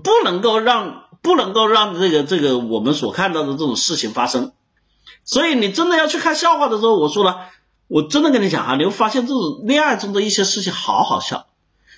[0.04, 4.52] 不能够让不能够让这个这个我们所看到的这种事情发生，
[5.23, 7.50] 所以你真的要去看笑话的时候，我说了，
[7.88, 11.47] 我真的跟你讲啊，你会发现这种恋爱中的一些事情好好笑，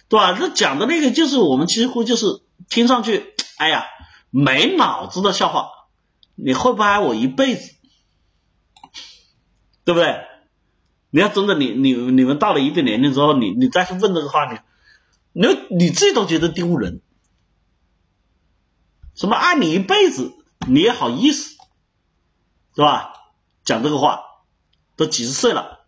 [0.07, 0.33] 对吧？
[0.33, 3.85] 这讲的那个就是我们几乎就是听上去，哎呀，
[4.29, 5.69] 没脑子的笑话，
[6.35, 7.73] 你会不会爱我一辈子？
[9.83, 10.21] 对不对？
[11.09, 14.59] 你要真的你你你们到了一定年龄之后，你你再去问这个话题。
[15.33, 17.01] 你你自己都觉得丢人，
[19.19, 20.31] 什么爱你一辈子，
[20.65, 21.57] 你也好意思，
[22.73, 23.11] 是吧？
[23.65, 24.23] 讲这个话，
[24.95, 25.81] 都几十岁了，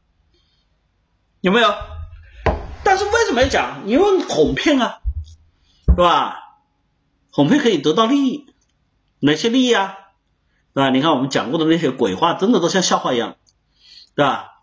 [1.39, 1.73] 有没有？
[2.83, 3.87] 但是为什么要讲？
[3.87, 4.99] 因为哄骗啊，
[5.87, 6.57] 是吧？
[7.31, 8.53] 哄骗可以得到利益，
[9.19, 9.97] 哪些利益啊？
[10.73, 10.89] 对吧？
[10.89, 13.37] 你看我们讲过的那些鬼话，真的都像笑话一样，
[14.13, 14.59] 对吧？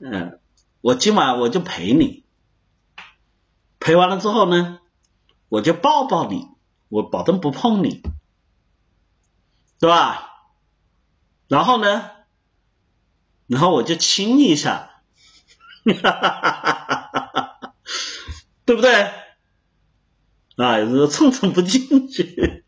[0.00, 0.40] 嗯，
[0.80, 2.24] 我今晚我就陪你。
[3.78, 4.80] 陪完了之后呢，
[5.50, 6.48] 我就抱抱你，
[6.88, 8.02] 我保证不碰你，
[9.80, 10.30] 对吧？
[11.48, 12.10] 然后呢，
[13.46, 15.02] 然后我就亲你一下，
[18.64, 19.10] 对不对？
[20.56, 22.64] 啊，有时蹭蹭不进去，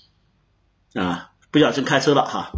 [0.94, 2.52] 啊，不小心开车了哈。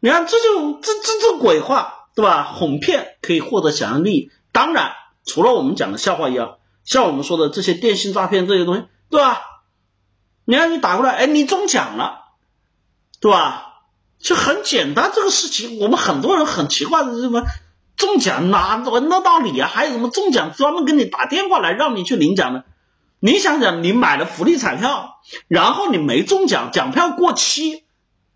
[0.00, 2.52] 你看，这就这这这鬼话，对吧？
[2.52, 4.94] 哄骗可以获得想象力，当然。
[5.24, 8.82] 除了我们讲的笑话一样，像我们说的这些电信诈骗这些东西，
[9.12, 9.42] 对吧？
[10.46, 12.24] 你看你打过来，哎，你中奖了，
[13.20, 13.82] 对吧？
[14.18, 17.42] 就很简单这个事情，我们很多人很奇怪的是什么？
[17.94, 19.68] 中奖哪闻得到你啊？
[19.68, 22.64] 还有什么中奖专门给你打电话来让你去领奖的？
[23.20, 27.84] 你想想，你买了福利彩票，然后你没中奖，奖票过期，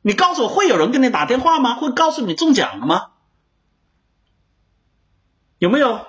[0.03, 1.75] 你告诉我会有人给你打电话吗？
[1.77, 3.07] 会告诉你中奖了吗？
[5.59, 6.05] 有没有？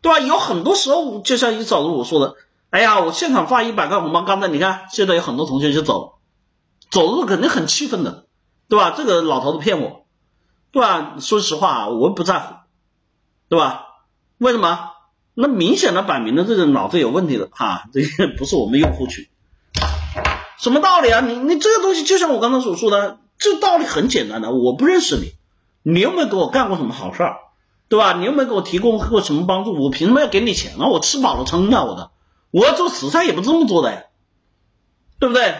[0.00, 0.20] 对吧？
[0.20, 2.34] 有很多时候，就像一早我说的，
[2.72, 6.12] 哎呀，我现场发一百块红包，刚才你看，现在有很多同学就走了，
[6.90, 8.24] 走了肯定很气愤的，
[8.66, 8.94] 对吧？
[8.96, 10.06] 这个老头子骗我，
[10.70, 11.16] 对吧？
[11.20, 12.54] 说实话，我不在乎，
[13.50, 13.88] 对吧？
[14.38, 14.88] 为什么？
[15.34, 19.28] 那明显的摆明了这个脑子有问题的哈，这个不是我们用户群，
[20.58, 21.20] 什么道理啊？
[21.20, 25.34] 你你这个东西就像我刚才所说的，这道理很简单的，我不认识你，
[25.82, 27.36] 你又没给我干过什么好事儿？
[27.90, 28.14] 对吧？
[28.14, 30.88] 你又没给我提供过什么帮助，我凭什么要给你钱啊？
[30.88, 32.10] 我吃饱了撑的，我的，
[32.52, 34.04] 我要做慈善也不这么做的呀，
[35.18, 35.56] 对不对？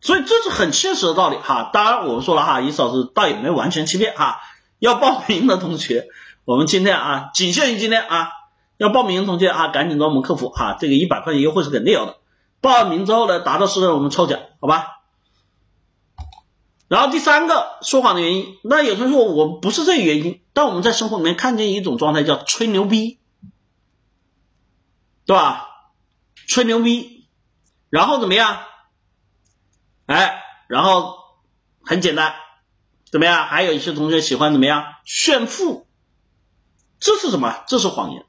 [0.00, 1.70] 所以这是很现实的道理哈。
[1.72, 4.40] 当然我们说了哈，伊老师倒也没完全欺骗哈。
[4.78, 6.08] 要报名的同学，
[6.44, 8.30] 我们今天啊，仅限于今天啊，
[8.78, 12.16] 要报名的同学啊，赶紧找我们客服哈，这个一百块钱优惠是肯定有的。
[12.60, 15.02] 报名之后呢，达到四人我们抽奖，好吧？
[16.88, 23.18] 然后第三个说谎的原因，那有同学说我不是这个原因，但我们在生活里面看见一种状态叫吹牛逼，
[25.24, 25.68] 对吧？
[26.48, 27.28] 吹牛逼，
[27.88, 28.60] 然后怎么样？
[30.06, 31.16] 哎，然后
[31.82, 32.34] 很简单，
[33.10, 33.46] 怎么样？
[33.46, 35.86] 还有一些同学喜欢怎么样炫富，
[36.98, 37.64] 这是什么？
[37.68, 38.24] 这是谎言，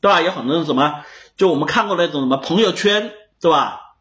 [0.00, 0.20] 对吧？
[0.20, 1.04] 有很多人什么？
[1.36, 3.96] 就我们看过那种什么朋友圈，对吧？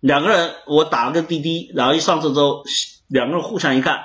[0.00, 2.64] 两个人我打了个滴滴，然后一上车之后，
[3.08, 4.04] 两个人互相一看，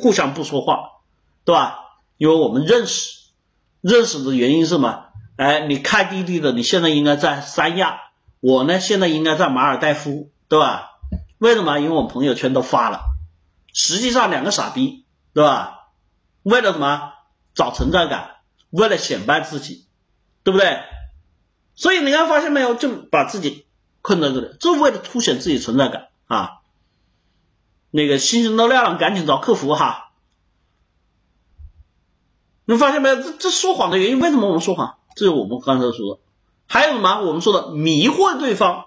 [0.00, 1.02] 互相不说话，
[1.44, 1.78] 对吧？
[2.16, 3.28] 因为我们认识，
[3.82, 5.09] 认识的原因是什么？
[5.40, 7.98] 哎，你开滴滴的，你现在应该在三亚，
[8.40, 10.90] 我呢现在应该在马尔代夫，对吧？
[11.38, 11.78] 为什么？
[11.78, 13.04] 因为我朋友圈都发了，
[13.72, 15.86] 实际上两个傻逼，对吧？
[16.42, 17.14] 为了什么？
[17.54, 18.32] 找存在感，
[18.68, 19.86] 为了显摆自己，
[20.42, 20.82] 对不对？
[21.74, 23.64] 所以你看，发现没有，就把自己
[24.02, 26.58] 困在这里，就为了凸显自己存在感啊。
[27.90, 30.10] 那个星星都亮了，赶紧找客服哈。
[32.66, 33.16] 你发现没有？
[33.16, 34.98] 这这说谎的原因，为什么我们说谎？
[35.20, 36.20] 这是我们刚才说的。
[36.66, 37.20] 还有什么？
[37.20, 38.86] 我们说的迷惑对方。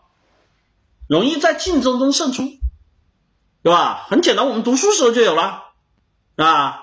[1.06, 2.43] 容易在竞争中胜出，
[3.62, 4.08] 对吧？
[4.10, 5.65] 很简单，我们读书时候就有了，
[6.38, 6.80] 啊，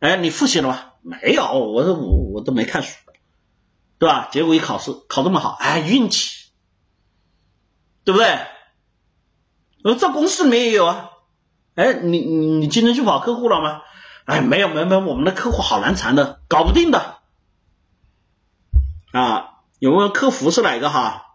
[0.00, 0.92] 哎，你复习了吗？
[1.02, 2.96] 没有，我说我我都没看书，
[4.00, 4.28] 对吧？
[4.32, 6.48] 结果一考试考这么好，哎，运气，
[8.02, 8.26] 对不对？
[9.84, 11.10] 呃，在公司里面也有啊，
[11.76, 13.82] 哎，你你你今天去跑客户了吗？
[14.24, 17.19] 哎，没有没有没有，我们的客户好难缠的，搞不定的，
[19.12, 21.34] 啊，有没有客服是哪个哈？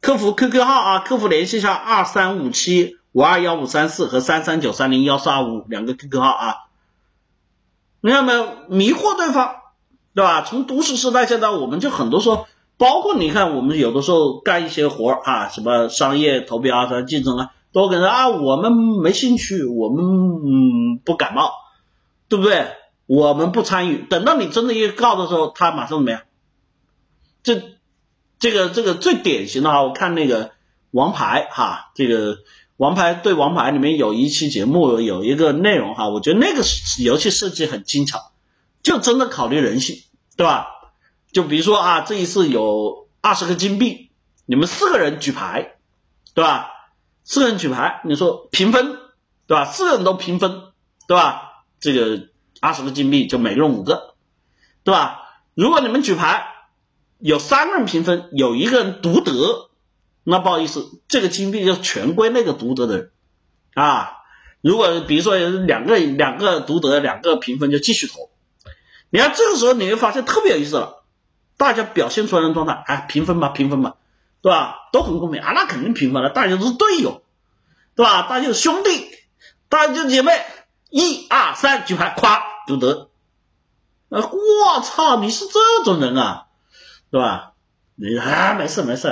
[0.00, 6.54] 客服 QQ 号啊，客服联系一下二三五七五二幺五三四和三三九三零幺四二五两个 QQ 号啊，
[8.00, 9.56] 你看没有迷惑对方，
[10.14, 10.42] 对吧？
[10.42, 21.52] 从读书时代现在，我们就很多时候，包括你看，我们有的时候干一些活啊，什么商业投标啊、什么竞争啊，都跟人啊，我们没兴趣，我们不感冒，
[22.28, 22.66] 对不对？
[23.06, 23.98] 我们不参与。
[23.98, 26.20] 等到你真的一告的时候，他马上怎么样？
[27.46, 27.62] 这。
[28.38, 30.52] 这个这个最典型的哈，我看那个
[30.90, 32.40] 王牌哈，这个
[32.76, 36.62] 王牌对王牌里面有一期节目有一个内容哈，我觉得那个
[36.98, 38.32] 游戏设计很精巧，
[38.82, 40.02] 就真的考虑人性，
[40.36, 40.66] 对吧？
[41.32, 44.10] 就比如说啊，这一次有二十个金币，
[44.44, 45.76] 你们四个人举牌，
[46.34, 46.68] 对吧？
[47.24, 48.98] 四个人举牌，你说平分，
[49.46, 49.64] 对吧？
[49.64, 50.60] 四个人都平分，
[51.08, 51.64] 对吧？
[51.80, 52.28] 这个
[52.60, 54.14] 二十个金币就每个人五个，
[54.84, 55.22] 对吧？
[55.54, 56.52] 如果你们举牌。
[57.26, 59.68] 有三个人平分，有一个人独得，
[60.22, 63.10] 那不好意思，这个金币就全归那个独得的人
[63.74, 64.12] 啊。
[64.60, 68.30] 如果比如说两个两个独得，两个平分就继续投。
[69.10, 71.02] 你看这个时候你会发现特别有意思了，
[71.56, 73.96] 大家表现出来的状态，哎，平分吧，平分吧，
[74.40, 74.88] 对吧？
[74.92, 77.22] 都很公平啊，那肯定平分了，大家都是队友，
[77.96, 78.28] 对吧？
[78.28, 79.10] 大家是兄弟，
[79.68, 80.30] 大家就姐妹，
[80.90, 83.08] 一二三，举牌，夸，独得。
[84.10, 86.45] 我操，你是这种人啊？
[87.10, 87.52] 对吧？
[87.94, 89.08] 你啊，没事没事，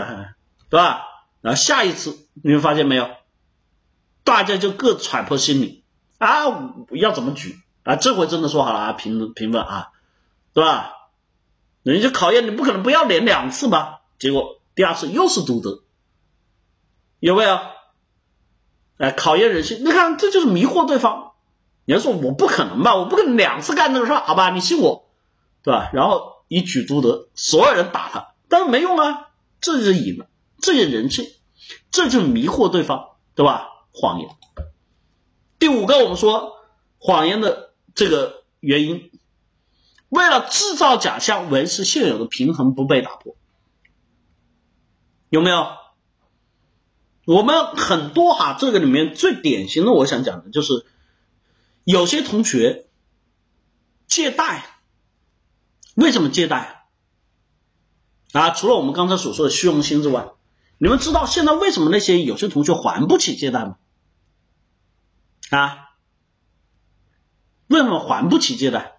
[0.68, 1.06] 对吧？
[1.40, 3.08] 然后下一次你们发现没有，
[4.24, 5.84] 大家就各揣摩心理
[6.18, 6.42] 啊，
[6.90, 7.96] 要怎么举啊？
[7.96, 9.92] 这回真的说好了啊，平平分啊，
[10.52, 10.92] 对吧？
[11.82, 14.00] 人家考验你不可能不要脸两次吧？
[14.18, 15.82] 结果第二次又是独得，
[17.20, 17.58] 有没有？
[18.98, 21.32] 哎，考验人性，你看这就是迷惑对方。
[21.86, 22.96] 你要说我不可能吧？
[22.96, 24.50] 我不可能两次干这个事，好吧？
[24.50, 25.08] 你信我，
[25.62, 25.90] 对吧？
[25.94, 26.33] 然后。
[26.54, 30.28] 一举独得，所有人打他，但是没用啊，这就是赢了，
[30.60, 31.26] 这就是人性，
[31.90, 33.66] 这就是迷惑对方，对吧？
[33.92, 34.30] 谎言。
[35.58, 36.52] 第五个，我们说
[36.98, 39.10] 谎言的这个原因，
[40.10, 43.34] 为了制造假象，维持现有的平衡不被打破，
[45.30, 45.66] 有没有？
[47.26, 50.86] 我们很多哈，这个里面最典型的，我想讲的就是
[51.82, 52.86] 有些同学
[54.06, 54.70] 借贷。
[55.94, 56.86] 为什么借贷
[58.32, 58.50] 啊？
[58.50, 60.28] 除了我们刚才所说的虚荣心之外，
[60.78, 63.76] 你们知道现在为什么那些有些同学还不起借贷吗？
[65.50, 65.90] 啊？
[67.68, 68.98] 为什么还不起借贷？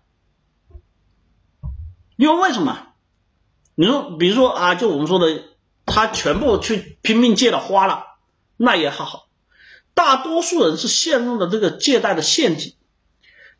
[2.15, 2.87] 因为为什么？
[3.75, 5.43] 你说，比如说啊，就我们说的，
[5.85, 8.05] 他全部去拼命借了花了，
[8.55, 9.27] 那也还好。
[9.93, 12.75] 大多数人是陷入了这个借贷的陷阱。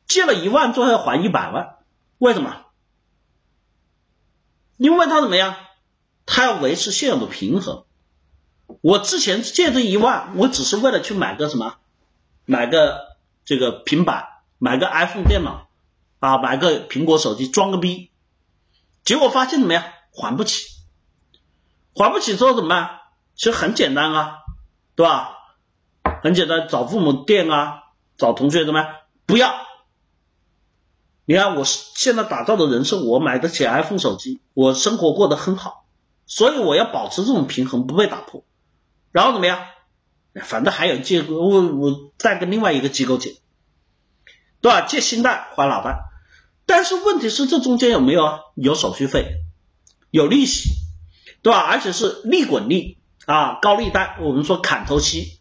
[0.08, 1.78] 借了一万，最后要还一百万，
[2.18, 2.65] 为什么？
[4.78, 5.56] 因为他怎么样？
[6.26, 7.86] 他要维持现有的平衡。
[8.82, 11.76] 我之前借这一万，我只是为了去买个什么，
[12.46, 13.16] 买个
[13.46, 15.68] 这个平板，买个 iPhone 电脑
[16.20, 18.10] 啊，买个苹果手机装个逼，
[19.04, 19.84] 结果发现怎么样？
[20.14, 20.66] 还不起，
[21.96, 23.02] 还不起之后怎么办？
[23.36, 24.38] 其实很简单啊，
[24.96, 25.38] 对吧？
[26.24, 27.84] 很简单，找父母垫啊，
[28.18, 28.96] 找同学怎么样？
[29.26, 29.65] 不要。
[31.26, 35.86] 你看我现在打造的人设，我买得起 iPhone 手机，我生活过得很好，
[36.26, 38.44] 所以我要保持这种平衡不被打破。
[39.12, 39.60] 然后怎么样？
[40.44, 43.38] 反正还有借我我再跟另外一个机构借，
[44.60, 44.82] 对吧？
[44.82, 45.98] 借新贷还老贷，
[46.66, 49.38] 但是问题是这中间有没有啊有手续费，
[50.12, 50.72] 有利息，
[51.42, 51.60] 对吧？
[51.60, 55.40] 而且是利滚利啊，高利贷，我们说砍头息，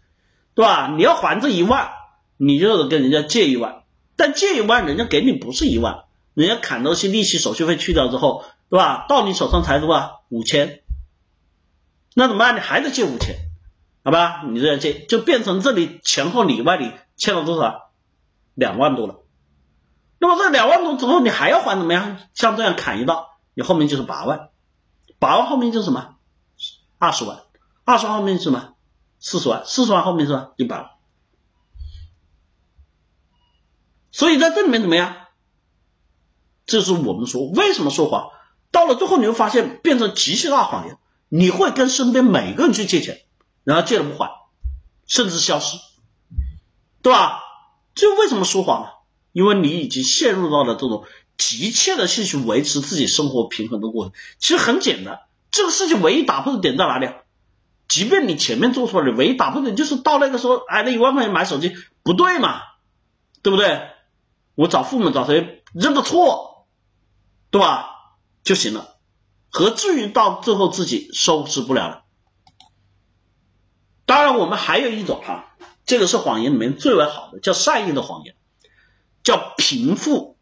[0.54, 0.94] 对吧？
[0.96, 1.90] 你要还这一万，
[2.36, 3.82] 你就得跟人家借一万。
[4.16, 6.04] 但借一万，人家给你不是一万，
[6.34, 9.06] 人家砍东西利息手续费去掉之后，对吧？
[9.08, 10.22] 到你手上才多少？
[10.28, 10.82] 五千，
[12.14, 12.56] 那怎么办？
[12.56, 13.36] 你还得借五千，
[14.04, 14.42] 好吧？
[14.48, 17.90] 你这样借，就变成这里前后里外里欠了多少？
[18.54, 19.16] 两万多了。
[20.18, 22.18] 那么这两万多之后，你还要还怎么样？
[22.34, 24.48] 像这样砍一刀，你后面就是八万，
[25.18, 26.14] 八万后面就是什么？
[26.98, 27.40] 二十万，
[27.84, 28.74] 二十万后面是什么？
[29.18, 30.52] 四十万，四十万后面是吧？
[30.56, 30.90] 一百万。
[34.14, 35.16] 所以在这里面怎么样？
[36.66, 38.30] 这是我们说为什么说谎，
[38.70, 40.96] 到了最后你会发现变成极其大谎言。
[41.30, 43.22] 你会跟身边每个人去借钱，
[43.64, 44.30] 然后借了不还，
[45.08, 45.78] 甚至消失，
[47.02, 47.40] 对吧？
[47.96, 48.90] 这为什么说谎啊？
[49.32, 51.04] 因为你已经陷入到了这种
[51.36, 54.14] 急切的去维持自己生活平衡的过程。
[54.38, 57.08] 其实很简单，这个事情唯一打破的点在哪里？
[57.88, 62.60] 即便你前面做错了，唯一打破的点就是到那个时候，哎，那一万块钱买手机不对嘛，
[63.42, 63.88] 对不对？
[64.54, 66.66] 我找父母找谁认个错，
[67.50, 67.90] 对吧
[68.44, 68.96] 就行了，
[69.50, 72.04] 何至于到最后自己收拾不了了？
[74.06, 78.36] 当然，我们还有一种哈，这个是谎言里面最为好的，叫善意的谎言，
[79.22, 80.36] 叫平复，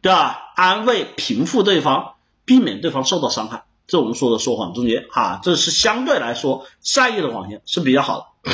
[0.00, 0.52] 对吧？
[0.54, 8.52] 安慰、平复对方，避免对方受到伤害，这我们说的说谎中间哈，这是相对来说善意的谎言是比较好的。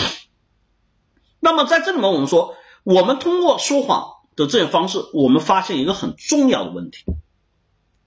[1.41, 4.18] 那么在这里面，我们说，我们通过说谎。
[4.39, 7.05] 的这种方式，我们发现一个很重要的问题：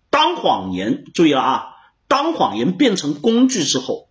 [0.09, 1.75] 当谎言，注意了啊，
[2.07, 4.09] 当谎言变成工具之后，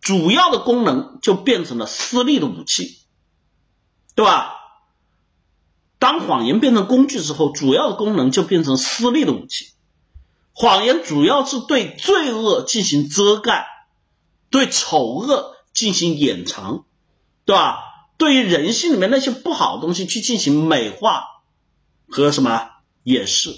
[0.00, 2.98] 主要的功能就变成了私利的武器，
[4.16, 4.56] 对吧？
[6.00, 9.68] 当谎言变成工具之后，主要的功能就变成私利的武器。
[10.52, 13.66] 谎言主要是对罪恶进行遮盖，
[14.50, 16.84] 对丑恶进行掩藏，
[17.44, 17.89] 对吧？
[18.20, 21.24] 对于人性里面那些不好的东西去进行美化
[22.06, 22.68] 和什么
[23.02, 23.56] 掩饰，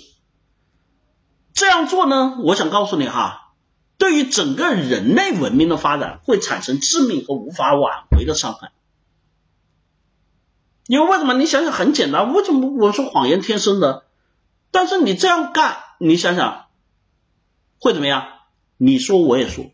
[1.52, 2.38] 这样做呢？
[2.44, 3.54] 我想告诉你哈，
[3.98, 8.70] 对于整个人类文明的发展会产生致命和无法挽回的伤害。
[10.86, 11.34] 因为为什么？
[11.34, 14.04] 你想想很简单，为什么我说谎言天生的？
[14.70, 16.66] 但是你这样干，你想想
[17.80, 18.28] 会怎么样？
[18.76, 19.72] 你说我也说，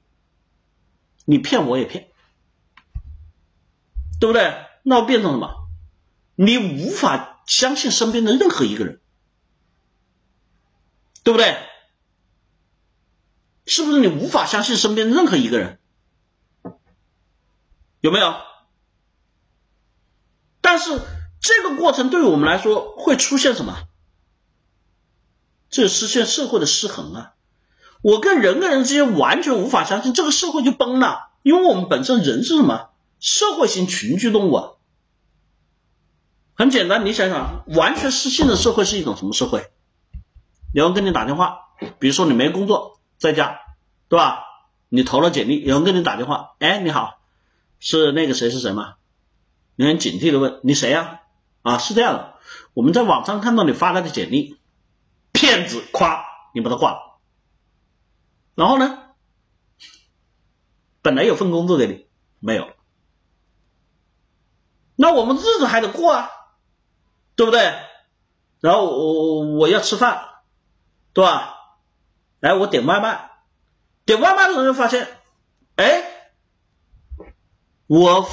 [1.27, 2.09] 你骗我也骗，
[4.19, 4.65] 对不对？
[4.89, 5.69] 那变成什么？
[6.35, 9.01] 你无法相信身边的任何一个人，
[11.23, 11.59] 对不对？
[13.67, 15.79] 是不是你无法相信身边任何一个人？
[18.01, 18.35] 有没有？
[20.63, 21.03] 但是
[21.39, 23.89] 这个过程对于我们来说会出现什么？
[25.69, 27.35] 这实现社会的失衡啊！
[28.01, 31.29] 我跟人跟人之间完全无法相信，这个社会就崩了。
[31.43, 32.89] 因为我们本身人是什么？
[33.21, 34.78] 社会型群居动物啊！
[36.59, 39.71] 很简单，你想想，完全失信的社会是一种什么社会？
[40.75, 41.69] 有人跟你打电话，
[42.01, 43.61] 比如说你没工作，在家，
[44.09, 44.43] 对吧？
[44.89, 47.21] 你投了简历，有人跟你打电话，哎，你好，
[47.79, 48.97] 是那个谁是谁吗？
[49.77, 51.21] 你很警惕的问，你谁呀？
[51.63, 52.35] 啊，是这样的，
[52.75, 54.59] 我们在网上看到你发来的简历，
[55.31, 57.21] 骗子，夸你把他挂了。
[58.57, 58.99] 然后呢，
[61.03, 62.09] 本来有份工作给你，
[62.41, 62.69] 没有，
[64.97, 66.31] 那我们日子还得过啊。
[67.39, 67.73] 对不对？
[68.59, 70.27] 然后我我要吃饭，
[71.13, 71.55] 对吧？
[72.41, 73.31] 哎，我点外卖，
[74.05, 75.07] 点外卖的时候就发现，
[75.77, 76.33] 哎，
[77.87, 78.29] 我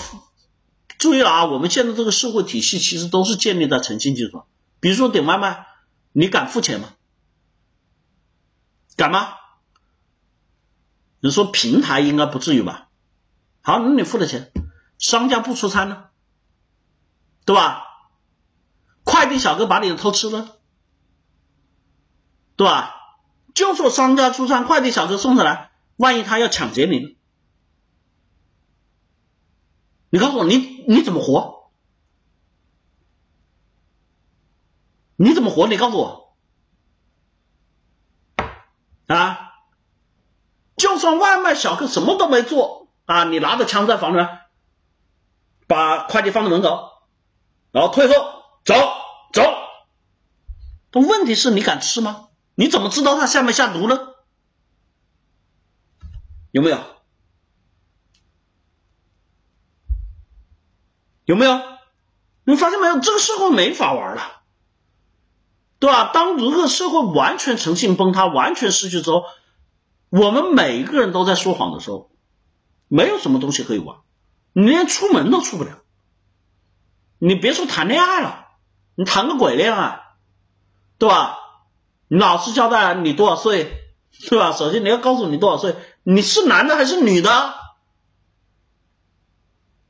[0.97, 1.45] 注意了啊！
[1.45, 4.47] 我们现在这个社会体系其实都是建立在诚信基础上。
[4.79, 5.67] 比如说点外卖，
[6.11, 6.89] 你敢付钱吗？
[8.97, 9.35] 敢吗？
[11.19, 12.89] 你说平台应该不至于吧？
[13.61, 14.51] 好，那你付了钱，
[14.97, 16.05] 商家不出餐呢，
[17.45, 17.83] 对吧？
[19.05, 20.57] 快递小哥把你的偷吃了，
[22.57, 22.91] 对吧？
[23.53, 27.17] 就说商家出餐，快递小哥送上来，万一他要抢劫你，
[30.09, 31.71] 你告诉我，你你怎么活？
[35.15, 35.67] 你怎么活？
[35.67, 36.35] 你告诉我
[39.07, 39.53] 啊！
[40.75, 44.41] 就算外卖小哥什么都没做啊，你拿着枪在房里面，
[45.67, 46.91] 把快递放在门口，
[47.71, 48.13] 然后退后
[48.65, 48.73] 走
[49.31, 49.43] 走。
[50.91, 52.27] 但问题是你敢吃吗？
[52.55, 54.15] 你怎么知道他下没下毒呢？
[56.51, 56.79] 有没有？
[61.25, 61.59] 有没有？
[62.45, 62.99] 你发现没有？
[62.99, 64.41] 这个社会没法玩了，
[65.79, 66.11] 对吧？
[66.13, 69.23] 当如果社会完全诚信崩塌，完全失去之后，
[70.09, 72.09] 我们每一个人都在说谎的时候，
[72.87, 73.97] 没有什么东西可以玩，
[74.53, 75.81] 你连出门都出不了。
[77.17, 78.44] 你别说谈恋爱了，
[78.95, 80.01] 你谈个鬼恋爱，
[80.97, 81.37] 对吧？
[82.07, 83.83] 你老实交代你多少岁，
[84.29, 84.51] 对吧？
[84.51, 87.53] 首先你要告诉你多少岁，你是男的还是女的？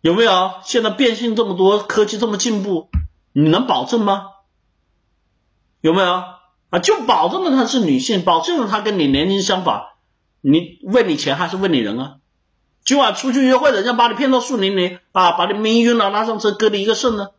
[0.01, 0.53] 有没有？
[0.63, 2.89] 现在变性这么多，科技这么进步，
[3.33, 4.27] 你能保证吗？
[5.81, 6.23] 有没有
[6.69, 6.79] 啊？
[6.79, 9.87] 就保证了她是女性，保证了她跟你年龄相仿，
[10.41, 12.17] 你问你钱还是问你人啊？
[12.83, 17.29] 今晚出去约会，人家把你骗到树林里啊，把你迷晕了，拉上车割你一个肾呢？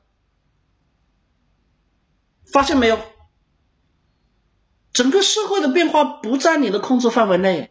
[2.52, 2.98] 发现没有？
[4.92, 7.70] 整个社会的变化不在你的控制范围内，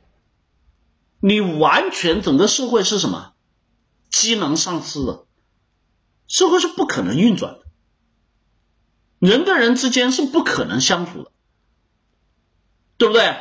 [1.19, 3.33] 你完全整个社会是什么？
[4.09, 5.25] 机能丧失了，
[6.27, 7.65] 社会是不可能运转的，
[9.19, 11.31] 人跟人之间是不可能相处的，
[12.97, 13.35] 对不对？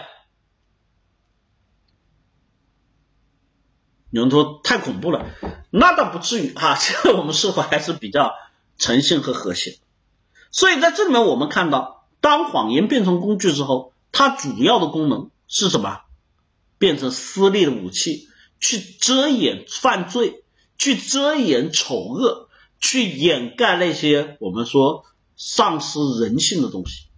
[4.10, 5.26] 有人说太恐怖了，
[5.70, 6.54] 那倒不至于。
[6.54, 8.32] 哈， 这个我们社会还是比较
[8.78, 9.78] 诚信和和谐，
[10.54, 12.06] 所以在这里面我们看到。
[12.20, 16.00] 当谎言变成工具之后，它主要的功能是什么？
[16.78, 18.28] 变成私利的武器，
[18.60, 20.42] 去遮掩犯罪，
[20.78, 22.48] 去遮掩丑恶，
[22.80, 25.04] 去掩盖那些我们说
[25.36, 27.08] 丧失人性的东西。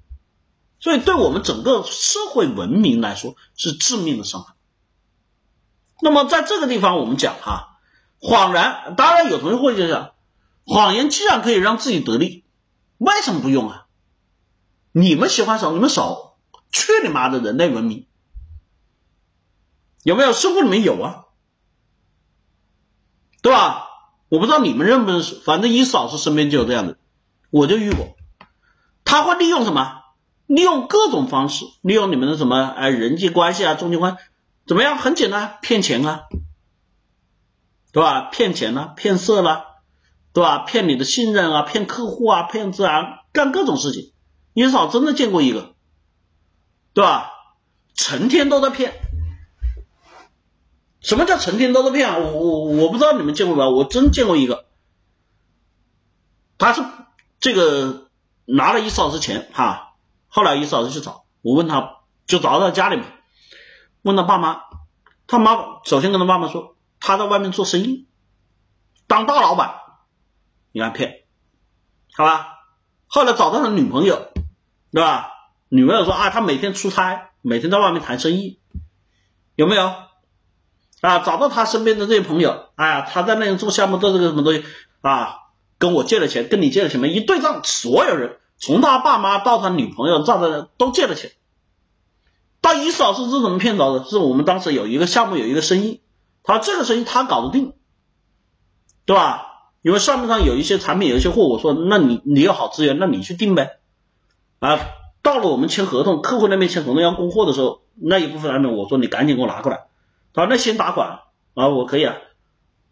[0.81, 4.55] 所以，对我们整个社会文明来说是致命的伤害。
[6.01, 7.79] 那么，在这个地方，我们讲哈，
[8.19, 10.15] 谎然，当然有同学会就讲，
[10.65, 12.43] 谎言既然可以让自己得利，
[12.99, 13.87] 为什么不用啊？
[14.93, 16.37] 你们喜欢少，你们少，
[16.73, 18.07] 去你妈的人类文明，
[20.03, 20.33] 有没有？
[20.33, 21.25] 生活里面有啊，
[23.43, 23.89] 对吧？
[24.29, 26.97] 我不知道你们认不认识，反正一嫂子身边就有这样的，
[27.51, 28.17] 我就遇过。
[29.05, 30.03] 他会利用什么？
[30.47, 34.17] 利用各种方式，利用你们的什么哎人际关系啊，中间关
[34.67, 34.97] 怎么样？
[34.97, 36.25] 很简单，骗钱啊，
[37.93, 38.23] 对吧？
[38.31, 39.76] 骗钱啊，骗色了，
[40.37, 40.59] 对吧？
[40.59, 44.13] 骗你的信任啊，骗客户啊，骗自然干各种事情。
[44.53, 45.73] 你少真的见过一个，
[46.93, 47.33] 对吧？
[47.95, 48.93] 成天都在骗。
[51.01, 52.19] 什么叫成天都在骗啊？
[52.19, 53.71] 我我我不知道你们见过没有？
[53.71, 54.67] 我真见过一个，
[56.59, 56.85] 他是
[57.41, 58.11] 这个
[58.45, 59.95] 拿了一嫂子钱哈，
[60.29, 63.07] 后来一嫂子去找我，问他就找到他家里面，
[64.03, 64.61] 问他爸妈，
[65.27, 68.07] 他妈首先跟他爸妈说他在外面做生意，
[69.07, 69.77] 当大老板，
[70.77, 71.23] 你看骗，
[72.13, 72.49] 好吧？
[73.07, 74.29] 后来找到了女朋友。
[74.93, 75.31] 对吧？
[75.71, 78.61] 女朋友说啊，他每天出差，每天在外面谈生意，
[79.55, 79.87] 有没有？
[81.01, 84.67] 啊，找到他身边的这些朋友，哎呀，他在那里做项目做这个什么东西
[85.01, 85.37] 啊？
[85.79, 87.09] 跟我借了钱，跟你借了钱没？
[87.09, 91.33] 一对账，所有人从他爸妈到他女朋友，到他都借了钱。
[92.61, 94.05] 到一嫂是是怎么骗着的？
[94.05, 96.03] 是我们当时有一个项目，有一个生意，
[96.43, 97.73] 他这个生意他搞得定，
[99.07, 99.46] 对吧？
[99.87, 103.79] 因为上面上有一些产品，有一些货，我说那你你有好资源，那你去定呗。
[104.59, 104.81] 啊，
[105.23, 109.87] 到了我们签合同，客户那边签合同要供货的时候，那一部分产品，我说你赶紧给我拿过来。
[110.35, 111.21] 他说那先打款
[111.55, 112.17] 啊，我可以啊。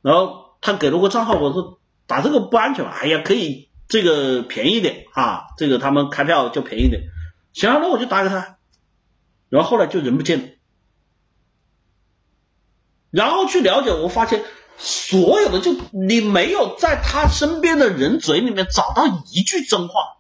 [0.03, 2.97] 然后他给了个账号，我说打这个不安全吧？
[3.03, 7.03] 哎呀，可以这个便宜点啊，这个他们开票就便宜点。
[7.55, 8.57] 行，那我就打给他。
[9.49, 10.49] 然后后来就人不见了。
[13.11, 14.45] 然后去了解，我发现
[14.77, 20.17] 所有的就你没有在他身边的人嘴里面找到一句真话。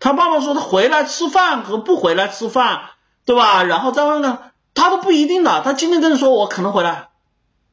[0.00, 2.90] 他爸爸说他回来吃饭和不回来吃饭，
[3.24, 3.64] 对吧？
[3.64, 5.62] 然后再问呢，他都不一定的。
[5.62, 7.10] 他今天跟你说我可能回来，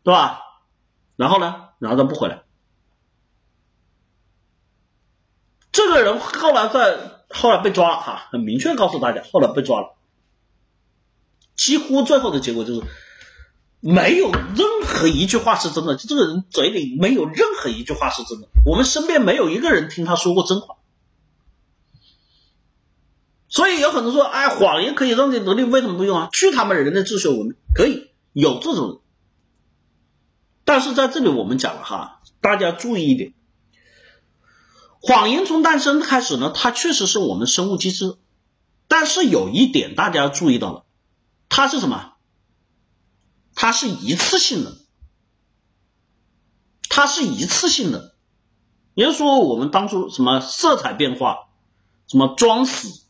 [0.04, 0.42] 对吧？
[1.16, 1.70] 然后呢？
[1.78, 2.44] 然后他不回来。
[5.72, 6.98] 这个人后来在
[7.30, 9.96] 后来被抓了哈，很明确告诉大家，后来被抓了。
[11.56, 12.84] 几乎最后的结果就是，
[13.88, 18.48] 没有任何一句话是真的，就这个人嘴里没有任何一句话是真的。
[18.66, 20.78] 我们身边没有一个人听他说过真话。
[23.48, 26.30] 所以有很多说，哎，谎言可以让你得利，为什么不用啊？
[26.34, 28.98] 去他们人类自学文明，可以有这种人。
[30.64, 33.36] 但是在这里我们讲了哈，大家注意一点，
[35.00, 38.16] 谎言从诞生开始呢，它确实是我们生物机制，
[38.88, 40.86] 但是有一点大家要注意到了，
[41.50, 42.14] 它是什么？
[43.56, 44.74] 它是一次性的，
[46.90, 48.14] 它是一次性的，
[48.94, 51.48] 也就是说，我们当初什么色彩变化，
[52.08, 53.02] 什么装死，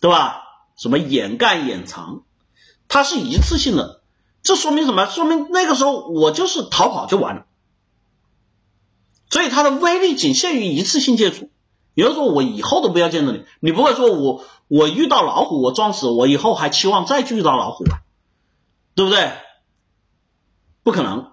[0.00, 0.42] 对吧？
[0.76, 2.24] 什么掩盖掩藏，
[2.88, 4.02] 它是一次性的，
[4.42, 5.06] 这说明什么？
[5.06, 7.46] 说明那个时候我就是逃跑就完了，
[9.30, 11.50] 所以它的威力仅限于一次性接触，
[11.94, 18.02] 也就是说，我以后都不要见到你，你不会说我我遇到老虎我装死，我以后还期望再去遇到老虎吧？
[18.98, 19.30] 对不对？
[20.82, 21.30] 不可能，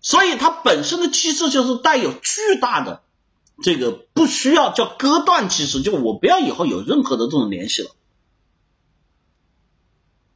[0.00, 3.04] 所以它本身的机制就是带有巨大的
[3.62, 7.90] 这个不需要叫割断机制，就我不要以后有任何的这种联系了。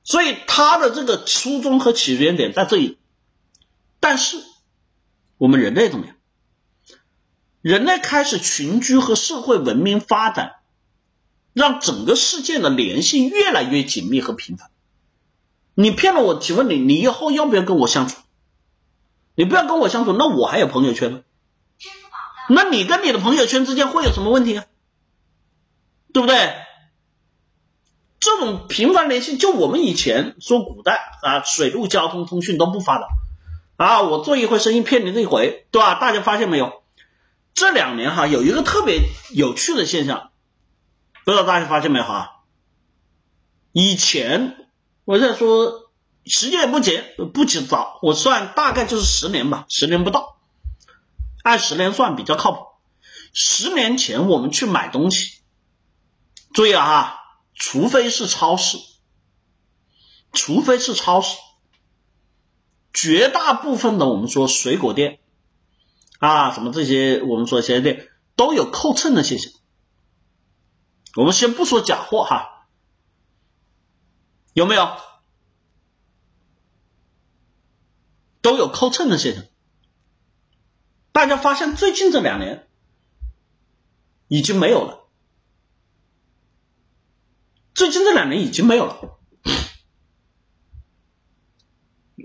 [0.05, 2.99] 所以它的这个初衷和起源点在这里。
[3.99, 4.37] 但是
[5.37, 6.14] 我们人类怎么样？
[7.61, 10.61] 人类开始群居和社会文明发展，
[11.55, 14.70] 让整个世界的联系越来越紧密和频繁。
[15.81, 18.18] 你骗了我，请问你，你以后要不要跟我相处？
[19.35, 21.22] 你不要跟我相处，那我还有朋友圈呢。
[22.51, 24.66] 那你跟你的朋友圈之间会有什么问题啊？
[26.12, 26.55] 对不对？
[28.18, 33.09] 这种频繁联系，就我们以前说古代啊，水陆交通通讯都不发达
[33.78, 35.95] 啊，我做一回生意骗你这一回，对吧？
[35.95, 36.83] 大家发现没有？
[37.55, 39.01] 这两年哈，有一个特别
[39.33, 40.31] 有趣的现象，
[41.24, 42.43] 不知道大家发现没有哈？
[43.72, 44.59] 以前。
[45.11, 45.90] 我在说
[46.24, 47.02] 时间也不急，
[47.34, 50.36] 不急早，我算大概就是十年吧，十年不到，
[51.42, 52.66] 按十年算比较靠谱。
[53.32, 55.40] 十年前我们去买东西，
[56.52, 57.18] 注意了哈，
[57.56, 58.78] 除非是超市，
[60.32, 61.36] 除非是超市，
[62.92, 65.18] 绝大部分的我们说水果店
[66.20, 69.52] 啊，什么这些我们说这些店都有扣秤的现象。
[71.16, 72.58] 我们先不说假货哈。
[74.61, 74.94] 有没有
[78.42, 79.44] 都有扣秤的现象？
[81.12, 82.68] 大家发现最近这两年
[84.28, 85.08] 已经没有了，
[87.72, 89.18] 最近这两年已经没有了。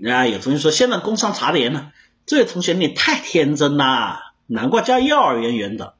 [0.06, 1.90] 啊，有同学说现在工商查的严呢，
[2.26, 5.94] 这位同学你太天真啦，难怪叫幼儿园园长，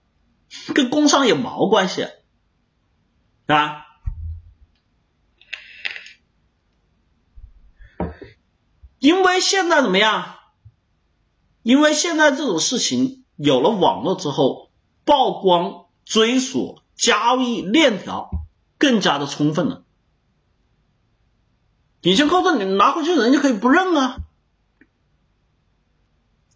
[0.75, 2.07] 跟工商有毛关系
[3.47, 3.86] 啊？
[9.07, 10.35] 因为现在怎么样？
[11.63, 14.73] 因为现在这种事情有了网络之后，
[15.05, 18.29] 曝光、追索、交易链条
[18.79, 19.85] 更加的充分了。
[22.01, 24.17] 以前扣证你拿回去，人家可以不认啊。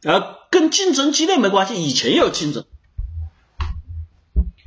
[0.03, 2.65] 呃，跟竞争激烈没关系，以前也有竞争，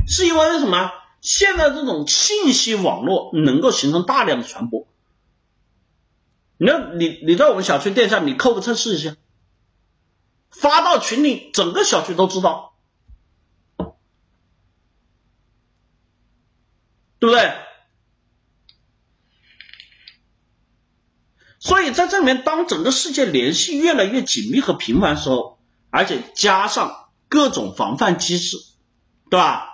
[0.08, 0.90] 是因为什么？
[1.20, 4.88] 现在这种信息网络能够形成大量的传播。
[6.64, 9.18] 你要你你在我们小区店上，你扣个测试一下，
[10.50, 12.74] 发到群里，整个小区都知道，
[17.20, 17.54] 对不对？
[21.60, 25.60] 所以在这里面，当整个世界联系越来越紧密和频繁的时候，
[25.90, 28.56] 而且加上各种防范机制，
[29.30, 29.68] 对吧？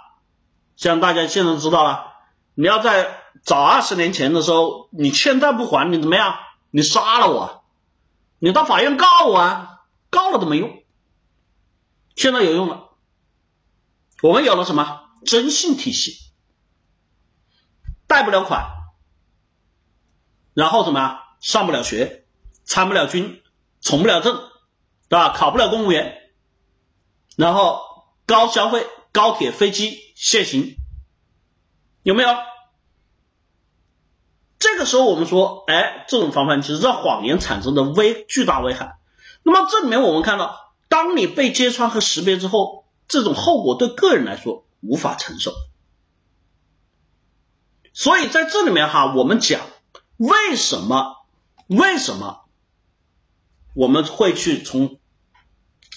[0.75, 2.13] 像大家现在知道了，
[2.55, 6.33] 你要在早二十年前的时候，你欠债不还，你怎么样？
[6.71, 7.63] 你杀了我，
[8.39, 10.83] 你到法院告我，啊，告了都没用。
[12.15, 12.89] 现在有用了，
[14.21, 16.31] 我们有了什么征信体系，
[18.07, 18.69] 贷不了款，
[20.53, 22.25] 然后什么上不了学，
[22.65, 23.41] 参不了军，
[23.79, 24.35] 从不了政，
[25.07, 25.29] 对吧？
[25.29, 26.31] 考不了公务员，
[27.37, 27.81] 然后
[28.25, 30.75] 高消费，高铁飞机限行，
[32.03, 32.29] 有没有？
[34.59, 38.97] 这个时候我们说，哎，这种防范其实让谎言产生的危巨大危害。
[39.43, 45.53] 那么这里面我们看到，当你被揭穿和识别之后，这种后果对个人来说无法承受。
[47.93, 49.61] 所以在这里面哈，我们讲
[50.17, 51.15] 为什么
[51.67, 52.41] 为什么
[53.73, 54.99] 我们会去从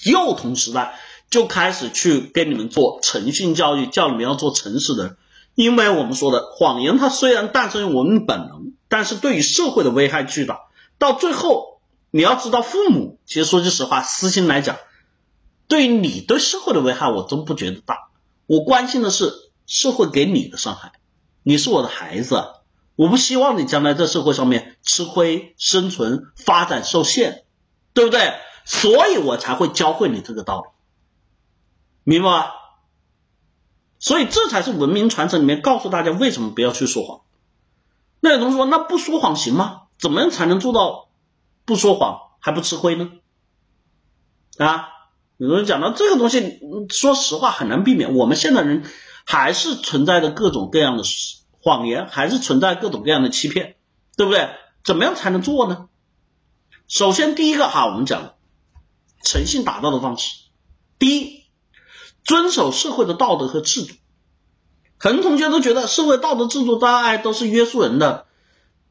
[0.05, 0.99] 幼童时代
[1.31, 5.17] 就开始去跟你们做诚信教育，教你们要做诚实的人。
[5.55, 10.61] 因为我们说的谎言，它虽然诞生于我们本能，但是对于社会的危害巨大。
[10.99, 11.81] 到最后，
[12.11, 14.77] 你要知道，父母其实说句实话，私心来讲，
[15.69, 18.09] 对于你对社会的危害，我真不觉得大。
[18.47, 19.33] 我关心的是
[19.67, 20.93] 社会给你的伤害。
[21.43, 22.45] 你是我的孩子，
[22.97, 27.45] 我不希望你将来在社会上面吃亏、生存、发展受限，
[27.95, 28.35] 对不对？
[28.65, 30.69] 所以我才会教会你这个道理，
[32.05, 32.47] 明白吗？
[34.03, 37.21] 所以这才是文明传承里面告诉大家为什么不要去说谎。
[38.19, 39.83] 那有同学说，那不说谎行吗？
[39.97, 41.09] 怎么样才能做到？
[41.65, 43.11] 不说谎还不吃亏呢？
[44.59, 44.89] 啊，
[45.37, 46.59] 有人讲到这个东西，
[46.91, 48.15] 说实话很难避免。
[48.15, 48.83] 我们现代人
[49.25, 51.05] 还是存在着各种各样的
[51.63, 53.77] 谎言，还是存在各种各样的欺骗，
[54.17, 54.51] 对不对？
[54.83, 55.89] 怎么样才能做呢？
[56.89, 58.35] 首先第一个哈，我们讲
[59.23, 60.35] 诚信打造的方式。
[60.99, 61.41] 第一，
[62.25, 63.95] 遵守社会的道德和制度。
[64.99, 68.27] 很多同学都觉得社会道德制度大概都是约束人的。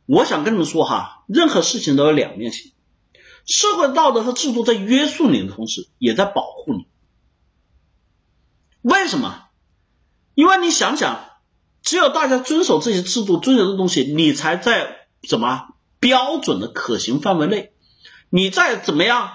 [0.06, 2.74] 我想跟你们说哈，任何事情都有两面性。
[3.46, 6.88] 社会道德和制度在约束你的同时，也在保护你。
[8.82, 9.46] 为什么？
[10.34, 11.26] 因为你想想，
[11.82, 15.70] 只有大家遵守这些制度、遵守的东西，你才在什么
[16.00, 17.74] 标准的可行范围内。
[18.30, 19.32] 你再怎么样，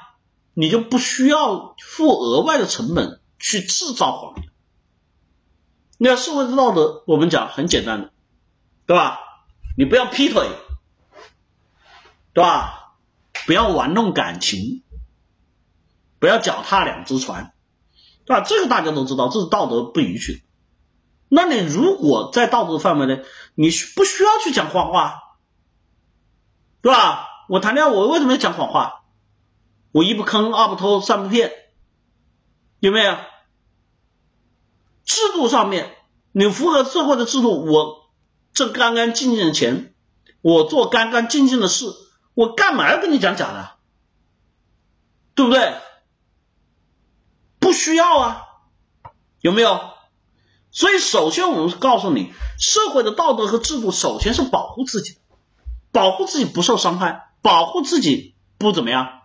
[0.53, 4.51] 你就不需要付额外的成本去制造谎言。
[5.99, 8.13] 那社会的道德，我们讲很简单的，
[8.87, 9.19] 对吧？
[9.77, 10.49] 你不要劈腿。
[12.33, 12.97] 对吧？
[13.47, 14.83] 不要玩弄感情，
[16.19, 17.55] 不要脚踏两只船，
[18.27, 18.43] 对吧？
[18.43, 20.43] 这个大家都知道，这是道德不允许的。
[21.31, 23.25] 那你如果在道德范围内，
[23.55, 25.39] 你不需要去讲谎话，
[26.83, 27.27] 对吧？
[27.49, 29.05] 我谈恋爱，我为什么要讲谎话？
[29.93, 31.53] 我一不坑，二不偷，三不骗，
[32.79, 33.17] 有没有？
[35.05, 35.95] 制度上面，
[36.33, 38.11] 你符合社会的制度，我
[38.53, 39.95] 挣干干净净的钱，
[40.43, 41.87] 我做干干净净的事。
[42.35, 43.77] 我干嘛要跟你讲假的，
[45.35, 45.75] 对不对？
[47.59, 48.43] 不需要啊，
[49.41, 49.81] 有没有？
[50.71, 55.17] 所以首先我们告诉你，社会的道德和制度首先是保护自己，
[55.93, 59.23] 保护自己不受伤害，保护自己不怎么样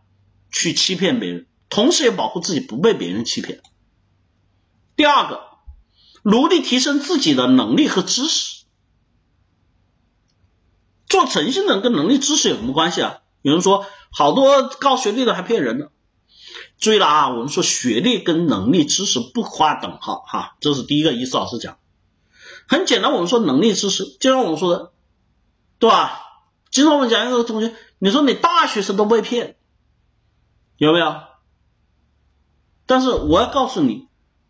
[0.49, 3.63] 去欺骗别人，同时也保护自己不被别人欺骗。
[4.95, 5.41] 第二个，
[6.22, 8.65] 努力提升自己的能力和知识。
[11.07, 13.22] 做诚信的人跟能力、知识有什么关系啊？
[13.41, 15.88] 有人说好多高学历的还骗人呢。
[16.78, 21.13] 注意了啊，我们说学历跟能力、知识不划等号哈，这是第一个。
[21.13, 21.78] 意思老师讲，
[22.67, 24.91] 很简单，我们说能力、知识，就像我们说的，
[25.80, 26.19] 对吧？
[26.69, 29.57] 经常我们讲一个同学，你说你大学生都被骗，
[30.78, 31.30] 有没有？
[32.91, 34.09] 但是我要告诉你，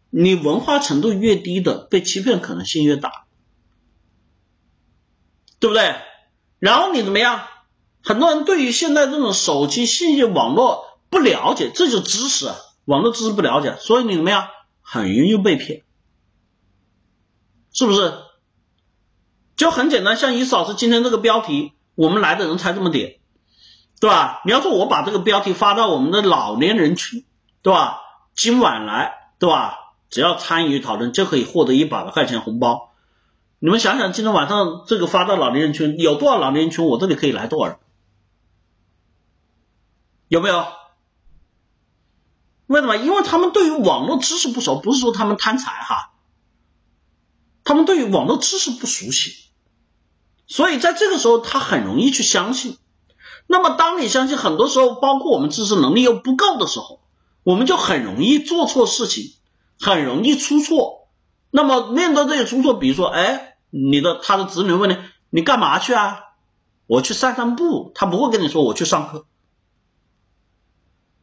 [0.10, 3.28] 你文化程度越低的，被欺骗可能性越大，
[5.60, 5.94] 对不对？
[6.58, 7.44] 然后你怎么样？
[8.04, 12.50] 很多人对于现在这种手机信息网络不了解，这就知识，
[12.86, 14.48] 网络知识不了解，所以你怎么样？
[14.82, 15.84] 很容易被骗，
[17.72, 18.12] 是不是？
[19.56, 23.20] 就很简单，像伊思老师今天这个标题，我们来的人才这么点，
[24.00, 24.42] 对吧？
[24.46, 27.24] 你要说我把这个标题发到我们的老年人群，
[27.62, 28.00] 对吧？
[28.42, 29.94] 今晚来，对吧？
[30.10, 32.90] 只要参与讨论就可以获得一百块钱红包。
[33.60, 36.84] 你们想想，今天晚上这个发到老年人群，有多少老年人群？
[36.88, 37.78] 我这里可以来多少人？
[40.28, 40.66] 有没有？
[42.66, 42.96] 为什么？
[42.96, 46.14] 因为他们对于网络知识不熟，不是说他们贪财哈，
[47.64, 49.36] 他们对于网络知识不熟悉，
[50.48, 52.80] 所以在这个时候他很容易去相信。
[53.46, 57.02] 那么当你相信，很多时候包括我们知识能力又不够的时候，
[57.44, 59.34] 我们就很容易做错事情，
[59.80, 61.08] 很容易出错。
[61.50, 63.48] 那么面对这些出错，比如说，哎。
[63.74, 64.98] 你的他的子女问你，
[65.30, 66.26] 你干嘛去啊？
[66.88, 67.94] 我去散散步。
[67.96, 69.26] 他不会跟你说我去上课，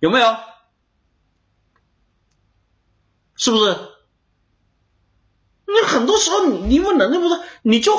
[0.01, 0.35] 有没有？
[3.37, 3.77] 是不是？
[5.67, 7.93] 你很多时候你因为能力不是，你就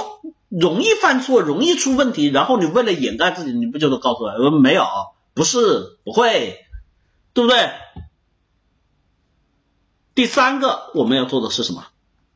[0.48, 2.26] 容易犯错，容易出问题。
[2.26, 4.84] 然后你为了掩盖自己，你不就得告诉他，说没有，
[5.36, 6.66] 不是，不会，
[7.34, 7.70] 对不对？
[10.20, 11.88] 第三个我们要做的是什么？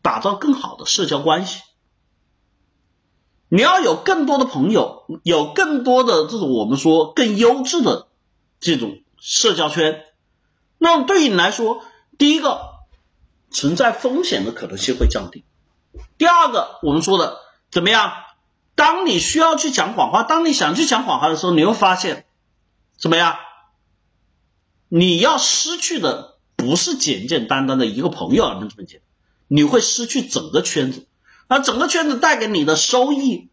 [0.01, 1.59] 打造更好的社交关系。
[3.49, 8.07] 你要有更多的朋友，有更多的这种我们说更优质的
[8.61, 10.01] 这种社交圈，
[10.77, 11.83] 那么对于你来说，
[12.17, 12.69] 第一个
[13.51, 15.43] 存在风险的可能性会降低。
[16.17, 17.37] 第二个，我们说的
[17.69, 18.13] 怎么样？
[18.75, 22.25] 当你需要去讲谎话，当你想去讲谎话的时候，你会发现
[22.97, 23.35] 怎么样？
[24.87, 26.32] 你要失去的
[26.65, 29.01] 不是简简单单的一个朋友而能赚钱，
[29.47, 31.07] 你会失去整个圈子。
[31.47, 33.49] 而整个圈子带给你的收益，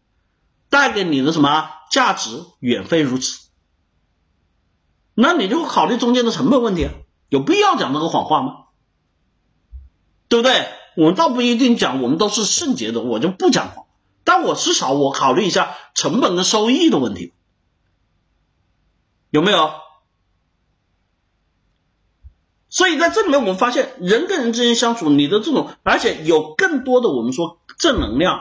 [0.69, 3.47] 带给你的什么价值，远非如此。
[5.13, 6.87] 那你就考虑中间的成本问题，
[7.29, 8.53] 有必要讲这个谎话吗？
[10.29, 10.67] 对不对？
[10.97, 13.85] 我倒不一定讲我们都是圣洁的，我就不讲谎，
[14.23, 17.33] 但我至少我考虑一下成本跟收益的问题，
[19.29, 19.71] 有没有？
[22.71, 28.39] 所以在这里面，我们发现人跟人之间相处，你的这种，而且有更多的我们说正能量，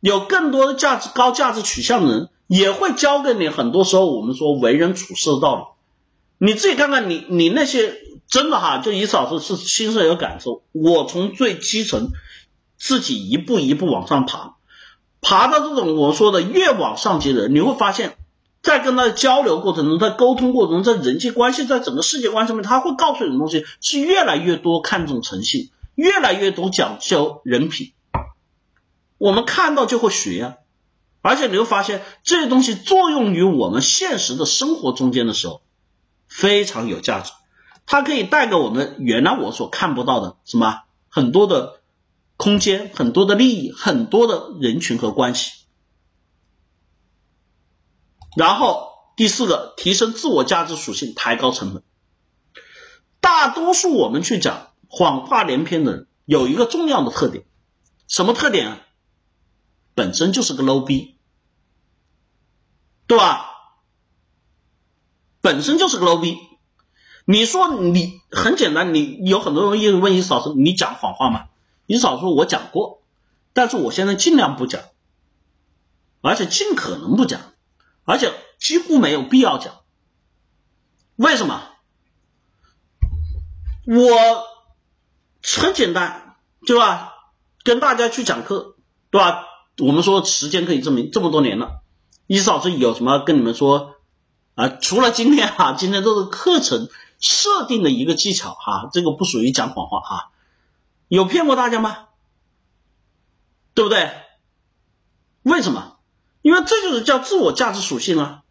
[0.00, 6.46] 有更多的价值高价值取向的人，也会教给你很多时候我们说为人处事的道理。
[6.46, 7.96] 你自己看看，你你那些
[8.28, 10.62] 真的哈，就一次老师是亲身有感受。
[10.70, 12.10] 我从最基层
[12.78, 14.54] 自己一步一步往上爬，
[15.20, 18.16] 爬到这种我说的越往上级的人，你会发现，
[18.64, 27.92] 在跟他的交流过程中，在沟通过程中，在人际关系，在整个世界观上面，他会告诉你的东西是越来越多看重诚信，越来越多讲究人品。
[29.18, 30.54] 我们看到就会学啊，
[31.22, 35.62] 而且你会发现这些东西作用于我们现实的生活中间的时候。
[36.26, 37.30] 非常有价值，
[37.86, 41.80] 它可以带给我们原来我所看不到的什么很多的
[42.36, 45.52] 空间、很多的利益、很多的人群和关系。
[48.36, 51.82] 然后第四个，提升自我价值属性，抬高成本。
[53.20, 57.44] 大多数我们去讲谎话连篇的人，有一个重要的特点，
[58.08, 58.80] 什么特点啊？
[59.94, 61.16] 本身就是个 low 逼，
[63.06, 63.50] 对吧？
[65.40, 66.36] 本身就是个 low 逼，
[67.24, 71.46] 你说你很简单，你有很多人一直问你嫂子，你讲谎话吗？
[71.86, 73.02] 你嫂说，我讲过，
[73.52, 74.82] 但是我现在尽量不讲，
[76.20, 77.53] 而且尽可能不讲，
[78.04, 79.74] 而且几乎没有必要讲。
[81.16, 81.62] 为什么？
[83.86, 84.46] 我
[85.42, 86.36] 很简单，
[86.66, 87.12] 对吧？
[87.62, 88.76] 跟大家去讲课，
[89.10, 89.44] 对吧？
[89.78, 91.82] 我们说时间可以证明，这么多年了，
[92.26, 93.96] 一嫂子有什么跟你们说？
[94.54, 96.88] 啊，除了今天哈，今天这个课程
[97.18, 100.30] 设定的一个技巧哈，这个不属于讲谎话哈，
[101.08, 102.06] 有骗过大家吗？
[103.74, 104.12] 对不对？
[105.42, 105.93] 为什么？
[106.44, 108.42] 因为这就是叫自我价值属性啊！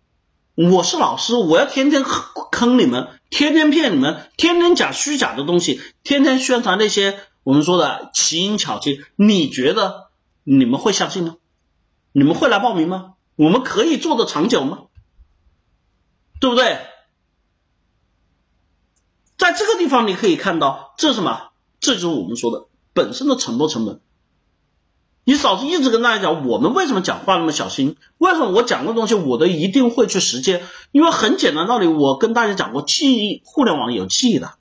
[0.56, 10.10] 我是老师，我要天天坑你们，天天骗你们，天天讲虚假的东西，天天宣传那些我们说的奇淫巧技，你觉得
[10.44, 11.36] 你们会相信吗？
[12.14, 13.14] 你们会来报名吗？
[13.36, 14.86] 我们可以做的长久吗？
[16.40, 16.80] 对不对？
[19.38, 21.52] 在这个地方你可以看到，这是什么？
[21.80, 24.02] 这就是我们说的本身的沉没成本。
[25.26, 27.96] 你嫂子一直跟大家讲，我们为什么讲话那么小心？
[28.18, 30.64] 为什么我讲的东西我都一定会去实践？
[30.92, 34.56] 因为很简单道理，我跟大家讲过，记忆互联网有记忆的，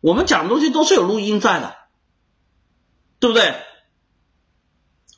[0.00, 1.74] 我们讲的东西都是有录音在的，
[3.20, 3.54] 对不对？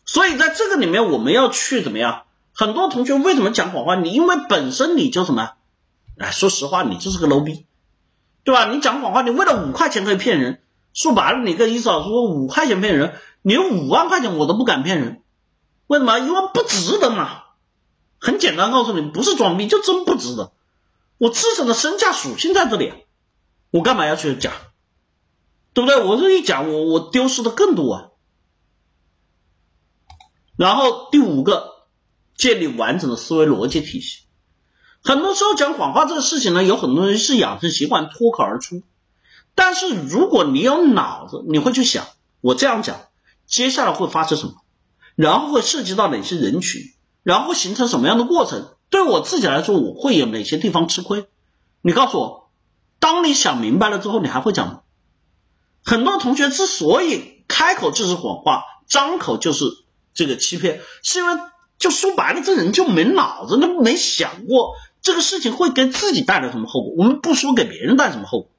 [0.04, 2.24] 所以在这个里面，我们要去怎么样？
[2.52, 3.94] 很多同学为什么讲谎话？
[3.94, 5.52] 你因为本身你就什么？
[6.18, 7.64] 哎，说实话，你就是个 low 逼，
[8.44, 8.70] 对吧？
[8.70, 10.60] 你讲谎话，你为了五块钱可以骗人，
[10.92, 15.22] 说白了，你跟你嫂子说五块钱骗人，你五万块钱我都不敢骗人，
[15.86, 16.18] 为什么？
[16.18, 17.42] 因为不值得嘛。
[18.18, 20.52] 很简单，告诉你，不是装逼，就真不值得。
[21.18, 22.92] 我自身的身价属性在这里，
[23.70, 24.52] 我干嘛要去讲？
[25.74, 26.04] 对不对？
[26.04, 28.08] 我这一讲，我我丢失的更多啊。
[30.56, 31.86] 然后第五个，
[32.36, 34.20] 建立完整的思维逻辑体系。
[35.02, 38.82] 很多时候讲谎话这个事情呢，有很多人是养成习惯脱口而出。
[39.56, 42.06] 但是如果你有脑子，你会去想，
[42.40, 43.00] 我这样讲，
[43.46, 44.54] 接下来会发生什么，
[45.16, 46.82] 然后会涉及到哪些人群，
[47.22, 48.74] 然后形成什么样的过程？
[48.90, 51.26] 对我自己来说，我会有哪些地方吃亏？
[51.80, 52.50] 你告诉我，
[52.98, 54.80] 当你想明白了之后，你还会讲吗？
[55.84, 59.64] 很多同学之所以开口就是谎话，张口就是
[60.14, 61.40] 这个欺骗，是因为
[61.78, 64.74] 就说白了，这人就没脑子，那没想过。
[65.00, 66.94] 这个事情会给自己带来什么后果？
[66.96, 68.51] 我们不说给别人带什么后果，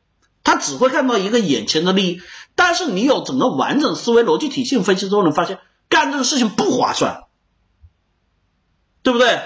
[0.44, 2.22] 他只会看到一个眼前的利益。
[2.56, 7.24] 但是你有整个完整思维逻辑体系分析之后，你发现干这个事情不划算，
[9.02, 9.42] 对不对？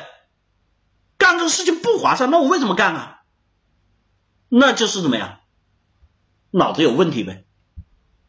[1.17, 3.21] 干这个事情不划算，那我为什么干啊？
[4.49, 5.39] 那就是怎么样？
[6.51, 7.45] 脑子有问题呗，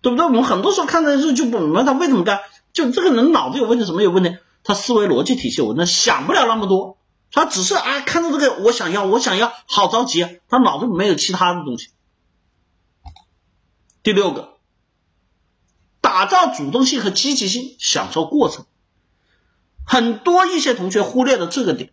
[0.00, 0.26] 对不对？
[0.26, 2.40] 我们很多时候看这件事就不明白他为什么干，
[2.72, 4.36] 就这个人脑子有问题，什么有问题？
[4.64, 6.98] 他思维逻辑体系有问题，想不了那么多。
[7.30, 10.30] 他只是啊，看到这个，我想要，我想要，好着急啊！
[10.48, 11.90] 他脑子没有其他的东西。
[14.02, 14.56] 第六个，
[16.00, 18.66] 打造主动性和积极性，享受过程。
[19.84, 21.92] 很多一些同学忽略了这个点，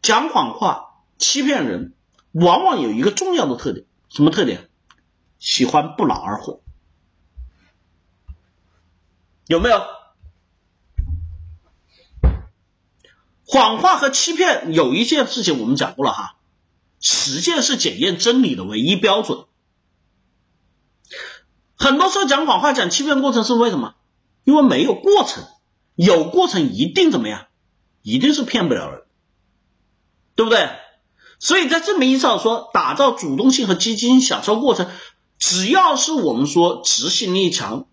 [0.00, 1.94] 讲谎话、欺骗人，
[2.32, 4.68] 往往有一个重要的特点，什么特点？
[5.38, 6.62] 喜欢不劳而获，
[9.46, 9.82] 有没有？
[13.44, 16.36] 谎话和欺骗有一件事情我们讲过了哈，
[17.00, 19.46] 实践是检验真理的唯一标准。
[21.82, 23.94] 很多时候讲谎话、讲欺骗过程是为什么？
[24.44, 25.42] 因为没有过程，
[25.96, 27.46] 有过程一定怎么样？
[28.02, 29.02] 一定是骗不了人，
[30.36, 30.70] 对不对？
[31.40, 34.88] 所以在这么意义上说，打造主动性和积极，享受过程，
[35.40, 37.86] 只要是我们说执行力强、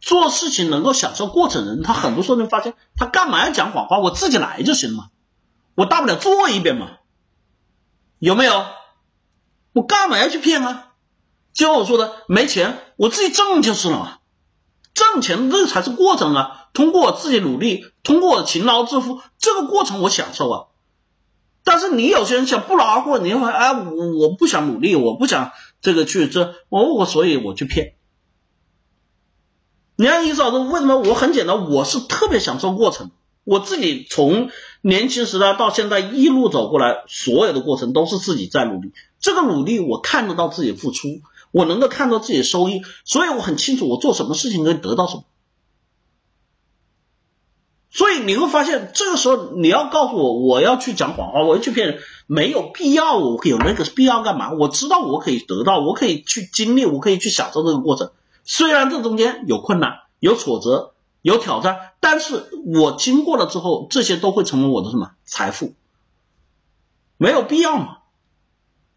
[0.00, 3.98] 做事情能够享受过程的人，他很多时候你发现，他干嘛要讲谎话？
[3.98, 5.10] 我自己来就行了，
[5.74, 6.98] 我大不了做一遍嘛，
[8.20, 8.64] 有没有？
[9.72, 10.93] 我干嘛要去骗啊？
[11.54, 14.20] 就像我说的，没钱我自己挣就是了，
[14.92, 16.68] 挣钱这才是过程啊！
[16.74, 20.66] 通过我自己努力，通过我勤劳致富，这个过程我享受啊。
[21.62, 27.94] 但是你有些人想不劳而获，你会哎，我我不想努力，我不想这个去这，我我所以我去骗。
[29.96, 30.98] 你看，你嫂子为什么？
[30.98, 33.12] 我很简单，我是特别享受过程。
[33.44, 34.50] 我自己从
[34.80, 38.92] 年轻时代到现在一路走过来，所有的过程都是自己在努力。
[39.20, 41.20] 这个努力我看得到自己付出。
[41.54, 45.22] 我能够看到自己的收益，所以我很清楚我做什么事情可以得到什么。
[47.90, 53.18] 所以你会发现，这个时候你要告诉我，我要去讲谎话，我要去骗人，没有必要。
[53.18, 54.52] 我有那个必要干嘛？
[54.52, 58.10] 我知道我可以得到，我可以去经历，我可以去享受这个过程。
[58.42, 60.92] 虽然这中间有困难、有挫折、
[61.22, 65.74] 有挑战，但是我经过了之后，这些都会成为我的什么财富？
[67.16, 67.98] 没有必要嘛。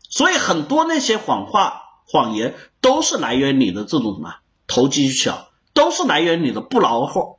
[0.10, 1.84] 所以很多那些谎话。
[2.10, 4.36] 谎言都是来源你的这种什么
[4.66, 7.38] 投机取巧，都是来源你的不劳而获。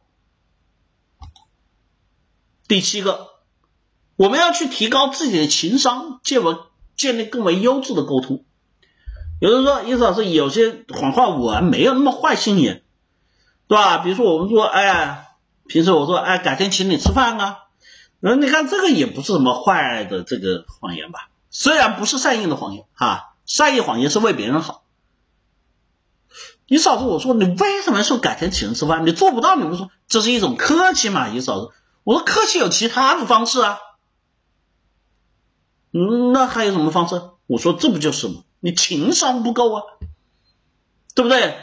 [2.69, 3.29] 第七个，
[4.17, 6.55] 我们要去提高自己的情商，建为
[6.97, 8.45] 建立更为优质的沟通。
[9.41, 12.83] 有人说，意思老师有些谎话我没有那么坏心眼，
[13.69, 13.99] 对吧？
[13.99, 15.29] 比如说我们说，哎，
[15.67, 17.59] 平时我说，哎，改天请你吃饭啊，
[18.21, 21.31] 那你看这个也不是什么坏的这个谎言吧？
[21.49, 23.37] 虽然不是善意的谎言哈。
[23.49, 24.85] 善意谎言是为别人好。
[26.69, 29.05] 你嫂子，我说你为什么说改天请人吃饭？
[29.07, 31.27] 你做不到，你不说这是一种客气嘛？
[31.29, 31.73] 你嫂子，
[32.05, 33.79] 我说客气有其他的方式啊。
[35.93, 37.23] 嗯，那还有什么方式？
[37.47, 38.43] 我说这不就是吗？
[38.61, 39.83] 你情商不够啊，
[41.15, 41.57] 对不对？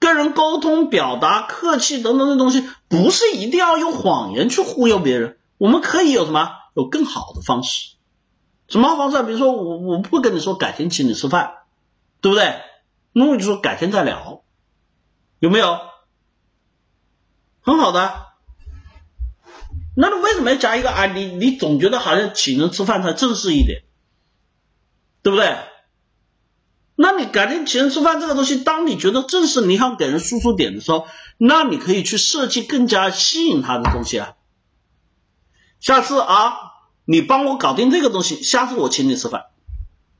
[0.00, 5.38] 跟人沟通、表达、客气等等的东西，不是一定要用谎言去忽悠别人。
[5.56, 6.50] 我们可以有什么？
[6.74, 7.93] 有更好的方式。
[8.66, 9.22] 什么方式？
[9.22, 11.58] 比如说，我我不跟你说改天请你吃饭，
[12.20, 12.60] 对不对？
[13.12, 14.42] 那我就说改天再聊，
[15.38, 15.78] 有没有？
[17.60, 18.26] 很好的。
[19.96, 21.06] 那你为什么要加一个啊？
[21.06, 23.84] 你你总觉得好像请人吃饭才正式一点，
[25.22, 25.56] 对不对？
[26.96, 31.06] 那你改天请人吃饭这个东西，当你觉得正式，你想给人输出点的时候，
[31.38, 34.34] 那你可以去设计更加吸引他的东西啊。
[35.80, 36.73] 下次啊。
[37.04, 39.46] 你帮我搞定这个东西，下次我请你吃饭。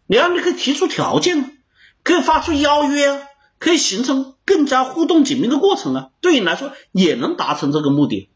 [0.06, 1.58] 你要你可以提出条件，
[2.02, 3.26] 可以发出邀约，
[3.58, 6.10] 可以形成更加互动紧密的过程啊。
[6.20, 8.28] 对你来说也能达成这个目的，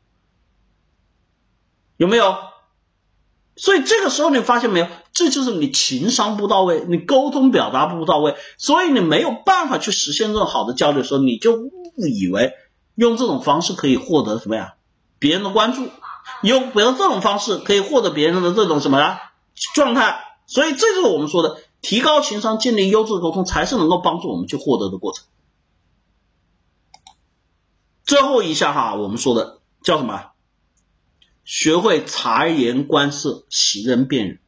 [1.99, 2.36] 有没有？
[3.55, 4.86] 所以这个时候你发现没有？
[5.12, 12.53] 这就是你情商不到位，你沟通表达不到位，所以你没有办法去实现这种好的交流的时候，你就误以为
[12.94, 14.74] 用这种方式可以获得什么呀？
[15.18, 15.90] 别人的关注。
[16.43, 19.33] 用比如这种方式可以获得别人的这种什么呀
[19.74, 25.24] 状态，所以这就是我们说的提高情商、建立优质沟通，才是能够帮助我们去获得的过程。
[28.05, 30.31] 最后一项哈，我们说的叫什么？
[31.45, 34.39] 学会察言观色、识人辨人。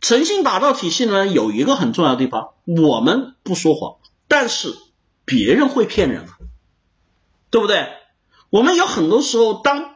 [0.00, 3.96] 诚信打造体系呢，有一个很重要的地方，我们不说谎，
[4.28, 4.76] 但是
[5.24, 6.38] 别人会骗人啊，
[7.50, 7.88] 对不对？
[8.50, 9.93] 我们有很多时候当。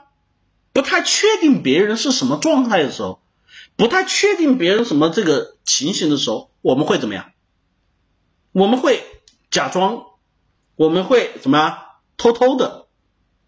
[0.73, 3.21] 不太确定别人是什么状态的时候，
[3.77, 7.33] 不太确定别人什么这个情形的时候，我们会怎么样？
[8.53, 9.05] 我们会
[9.51, 10.05] 假装，
[10.77, 11.79] 我们会怎么样？
[12.17, 12.87] 偷偷的，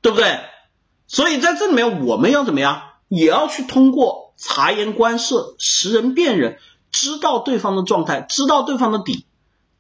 [0.01, 0.41] 对不对？
[1.07, 2.83] 所以在这里面，我们要怎么样？
[3.09, 6.59] 也要去通过察言观色、识人辨人，
[6.93, 9.27] 知道对方的状态，知道对方的底。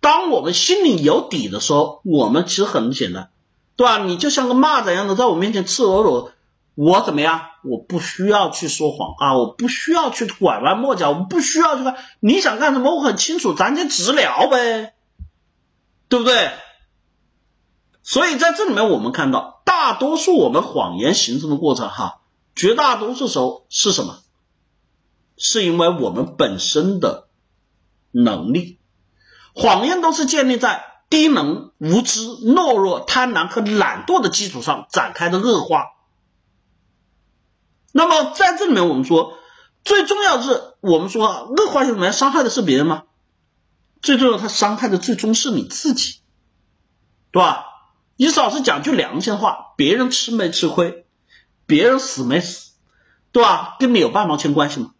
[0.00, 3.30] 当我们心里有底的时候，我们其实很简单，
[3.76, 3.98] 对吧？
[3.98, 6.32] 你就像个蚂蚱一样的，在我面前赤裸裸。
[6.82, 7.42] 我怎么样？
[7.62, 9.36] 我不需要去说谎啊！
[9.36, 14.94] 我不需要去拐弯抹角，我不需要去看你想干什么，我很清楚，咱就直聊呗，
[16.08, 16.52] 对不对？
[18.02, 22.20] 所以在这里面，我们看到大多数我们谎言形成的过程，哈，
[22.54, 24.16] 绝大多数时候是什么？
[25.36, 27.28] 是因为我们本身的
[28.10, 28.78] 能力，
[29.54, 35.84] 谎言都是建立在低能、无知、懦弱、贪婪和懒惰的基础上展开的恶化。
[37.92, 39.34] 那么在这里面，我们说，
[39.84, 42.12] 最重要的是，我们说恶化性怎么样？
[42.12, 43.04] 伤害的是别人吗？
[44.02, 46.20] 最重要，他伤害的最终是你自己，
[47.32, 47.66] 对吧？
[48.16, 51.06] 你老是讲句良心话，别人吃没吃亏，
[51.66, 52.72] 别人死没死，
[53.32, 53.76] 对吧？
[53.78, 54.90] 跟你有半毛钱关系吗？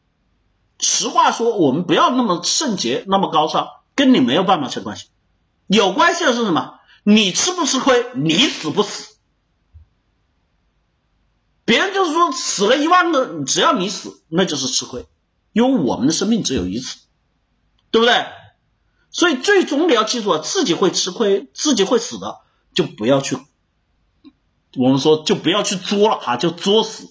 [0.79, 5.09] 实话说，我们不要那么圣洁，那么高尚，跟你没有半毛钱关系。
[5.67, 6.81] 有关系的是什么？
[7.05, 8.11] 你吃不吃亏？
[8.15, 9.10] 你死不死？
[11.71, 15.07] 别人就是说死了一万个，只要你死，那就是吃亏，
[15.53, 16.99] 因为我们的生命只有一次，
[17.93, 18.27] 对不对？
[19.13, 22.39] 所以最终你要记住啊，自己会吃亏，自己会死的，
[22.75, 23.39] 就不要去，
[24.77, 27.07] 我们说就不要去作了哈，就作死。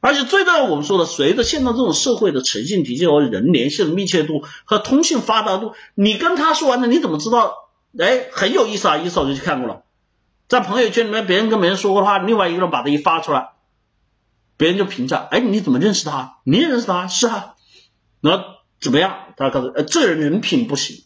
[0.00, 7.68] 而且最重要，我们说的，随着现在这种社会的诚信体系和人联系的密切度和通信发达度，你跟他说完了，你怎么知道？
[7.98, 9.82] 哎，很有意思啊，一早就去看过了，
[10.48, 13.50] 在朋友圈里面，别人跟别人说过的话，另外一个人把它一发出来。
[14.58, 16.40] 别人就评价，哎，你怎么认识他？
[16.44, 17.06] 你也认识他？
[17.06, 17.54] 是啊，
[18.20, 18.44] 那
[18.80, 19.32] 怎么样？
[19.36, 21.04] 他告诉，这人人品不行。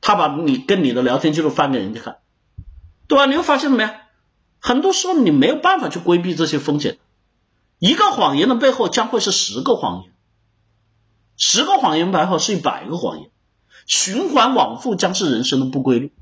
[0.00, 2.18] 他把你跟你的聊天记录翻给人家看，
[3.08, 3.26] 对吧？
[3.26, 4.02] 你会发现什么呀？
[4.60, 6.98] 很多时候你没有办法去规避这些风险。
[7.78, 10.12] 一个谎言的背后将会是十个谎言，
[11.36, 13.30] 十个谎言背后是一百个谎言，
[13.86, 16.12] 循环往复将是人生的不规律。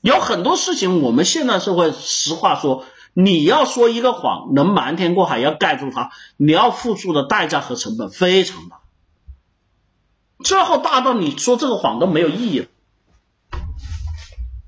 [0.00, 2.84] 有很多事情，我们现在社会，实话说。
[3.20, 8.78] 你要说一个谎能瞒天过海，要盖住它，你要付出的代价和成本非常大，
[10.44, 12.66] 最后大到你说这个谎都没有意义了。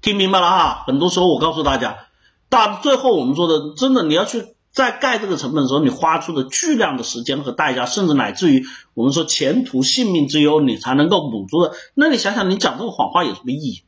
[0.01, 0.83] 听明白了哈？
[0.85, 2.09] 很多时候我告诉大家，
[2.49, 11.73] 到最后我们说的，真的你要去在盖这个成本的时候，你花出的巨量的时间和代价，甚至乃至于我们说前途性命之忧，你才能够补足的。
[11.95, 13.85] 那你想想，你讲这个谎话有什么意义？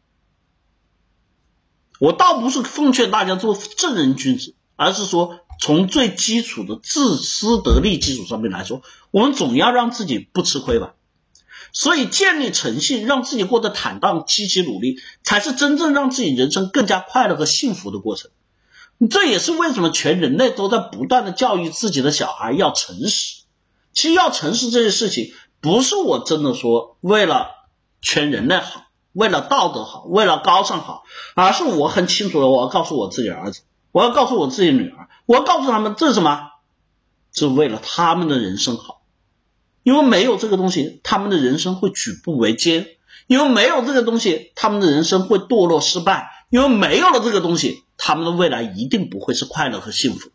[2.02, 8.82] 我倒不是奉劝大家做正人君子，而是说从最基础的自私得利基础上面来说，
[9.12, 10.94] 我们总要让自己不吃亏吧。
[11.72, 18.32] 所以建立诚信，让自己过得坦荡、积极努力，才是真正让自己人生更加快乐和幸福的过程。
[19.08, 23.42] 这也是为什么全人类都在不断的教育自己的小孩要诚实。
[23.92, 27.52] 其实要诚实这件事情，不是我真的说为了
[28.00, 28.86] 全人类好。
[29.12, 31.04] 为了道德好，为了高尚好，
[31.34, 36.48] 而是我很清楚的，我要告诉我自己儿子，我要告诉我自己女儿，我要告诉他们，这是什么？
[37.34, 39.02] 是为了他们的人生好，
[39.82, 42.84] 因为没有这个东西，他们的人生会举步维艰；
[43.26, 50.30] 因为没有这个东西，他们的人生会堕落失败；因为没有了这个东西，他们的未来一定不会是快乐和幸福。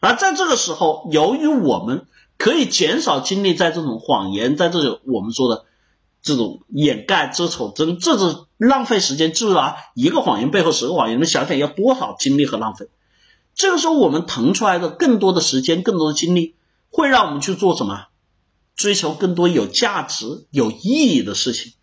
[0.00, 2.06] 而在这个时候，由于我们
[2.38, 5.65] 可以减少精力在这种谎言，在这种我们说的。
[6.26, 12.88] 这种掩盖遮丑，真这是浪费时间，就是啊，一个谎言背后十个谎言，你们想想要多少精力和浪费？
[13.54, 16.56] 这个时候我们腾出来的更多的时间，更多的精力，
[16.90, 18.06] 会让我们去做什么？
[18.74, 20.80] 追求更多有价值、有意
[21.14, 21.74] 义的事情。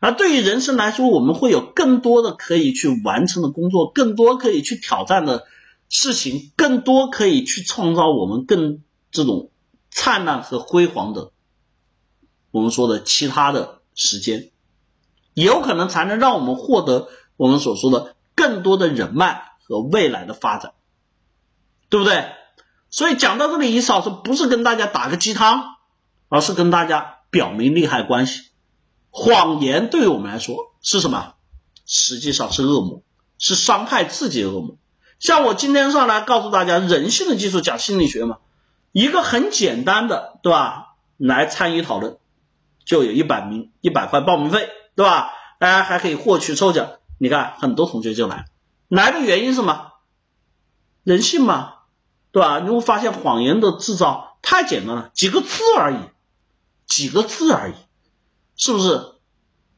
[0.00, 5.44] 而对于人生来说，我们会有更多的可以去完成的工作，更多可以去挑战的
[5.88, 8.82] 事情，更多可以去创造我们更
[9.12, 9.52] 这种
[9.90, 11.30] 灿烂和辉煌的，
[12.50, 13.78] 我们说的其他的。
[13.94, 14.50] 时间
[15.34, 20.72] 有可能才能让我们获得我们所说的更多的人脉和未来的发展，
[21.88, 22.26] 对不对？
[22.90, 25.76] 所以讲到这里，一嫂子不是跟大家打个鸡汤，
[26.28, 28.50] 而是跟大家表明利害关系。
[29.10, 31.34] 谎言对于我们来说是什么？
[31.86, 33.02] 实际上是恶魔，
[33.38, 34.76] 是伤害自己的恶魔。
[35.18, 38.38] 像我今天上来告诉大家，人性的技术讲心理学嘛，
[38.92, 40.96] 一个很简单的，对吧？
[41.16, 42.18] 来参与讨论。
[42.84, 45.30] 就有一百名一百块报名费，对吧？
[45.58, 46.88] 大家还可以获取抽奖。
[47.18, 48.46] 你看，很多同学就来，
[48.88, 49.92] 来的原因是什么？
[51.04, 51.74] 人性嘛，
[52.32, 52.58] 对吧？
[52.58, 55.98] 你会发现谎言的制造太简单了，几个字而已，
[56.86, 57.74] 几个字而已，
[58.56, 59.12] 是不是？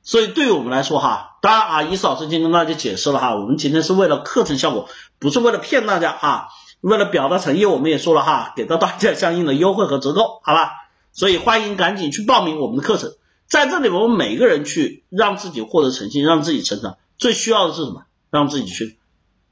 [0.02, 6.48] 所以对于我们来说，哈，当然啊，伊思老师已经跟大家解释了哈，我们今天是为了课程效果，不是为了骗大家啊，
[6.80, 10.72] 为了表达诚意，我们也说了哈，给到大家相应的优惠和折扣，好吧？
[11.14, 13.14] 所以欢迎赶紧去报名我们的课程，
[13.46, 18.02] 在这里我们每个人去让自己获得诚信，让自己成长，最需要的是什么？
[18.30, 18.98] 让自己去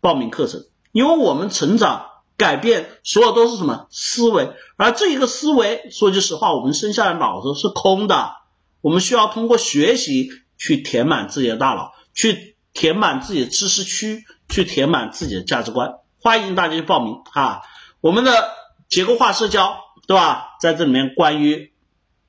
[0.01, 2.06] 报名课程，因为我们成长、
[2.36, 4.51] 改变，所有都是什么思维？
[4.76, 8.32] 而这一个思维，说句实话，我们生下来脑子是空的，
[8.80, 16.01] 我们需要通过学习去填满自己的大脑，去填满自己的知识区，去填满自己的价值观。
[16.20, 17.62] 欢迎大家去报名啊，
[18.01, 18.51] 我们的
[18.89, 19.76] 结构化社交。
[20.12, 20.59] 对吧？
[20.60, 21.72] 在这里面，关于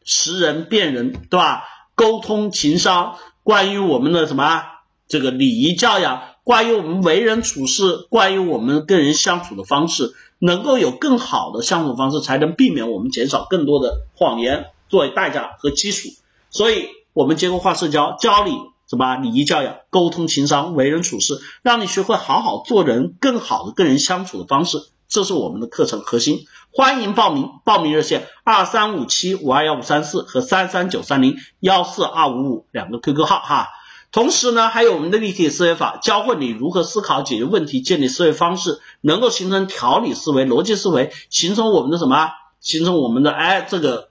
[0.06, 1.66] 识人辨人，对吧？
[1.96, 4.64] 沟通情商，关于我们的什么
[5.10, 16.08] 这个礼仪教养，关于我们为人处事，关于我们跟人相处的方式，能够有更好的相处方式，才能避免我们减少更多的谎言作为代价和基础。
[16.52, 18.54] 所以，我们结构化社交教你
[18.90, 24.78] 什么礼仪教养、沟通情商、为人处事，让你学会好好做人，更好的跟人相处的方式。
[25.08, 33.68] 这是我们的课程核心，欢迎报名，报名热线二三五七五二幺五三四和三三九三零幺四二五五两个 QQ 号哈。
[34.12, 42.30] 同时呢，还有我们的立体思维法，教会你如何思考、解决问题、建立思维方式，能够形成条理思维、逻辑思维，形成我们的什么？
[42.60, 44.10] 形成我们的哎这个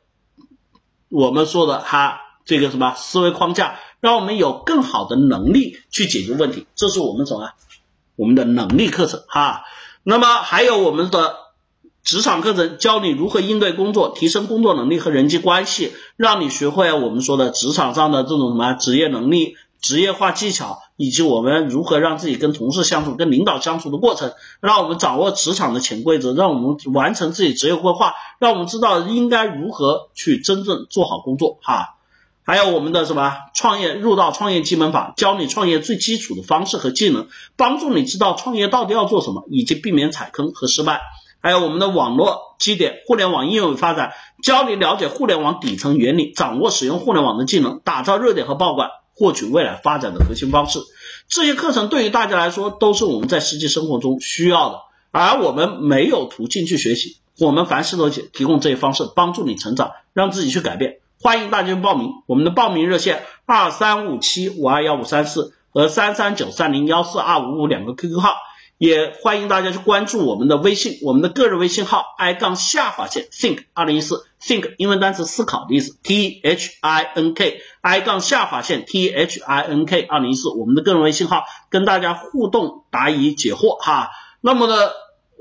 [1.08, 6.66] 我们说的哈这个什么思维框架，让我们有更好的能力去解决问题。
[6.74, 7.50] 这是我们什么？
[8.16, 9.62] 我们的能力课程哈。
[10.04, 11.36] 那么还有我们的
[12.02, 31.94] 职场课程，教你如何应对工作，提升工作能力和人际关系，让你学会我们说的职场上的这种什么职业能力、职业化技巧，以及我们如何让自己跟同事相处、跟领导相处的过程，让我们掌握职场的潜规则，让我们完成自己职业规划，让我们知道应该如何去真正做好工作哈。
[32.44, 41.00] 还有我们的什么创业入道创业基本法，教你创业最基础的方式和技能，帮助你知道创业到底要做什么，以及避免踩坑和失败。
[41.40, 44.12] 还有我们的网络基点，互联网应用与发展，
[44.42, 50.80] 教你了解互联网底层原理，掌握使用互联网的技能，打造热点和爆款，获取未来发展的核心方式。
[51.28, 54.78] 这些课程对于大家来说都是我们在实际生活中需要的，
[55.10, 60.98] 而我们没有途径去学习，我们凡事都解提供这些方式，帮助你成长，让自己去改变。
[61.22, 68.34] 欢迎大家报名，我们的报名热线二三五七五二幺五三四和三三九三零幺四二五五两个 QQ 号，
[68.76, 79.40] 也欢迎大家去关注我们的微信，我们的个人微信号 i 杠下划线 think 二零一四 think 英文单词思考的意思 t h i n k i 杠下划线 t h
[79.40, 84.74] i n k 二零一四我们的个人微信号跟大家互动答疑解惑哈，那么呢？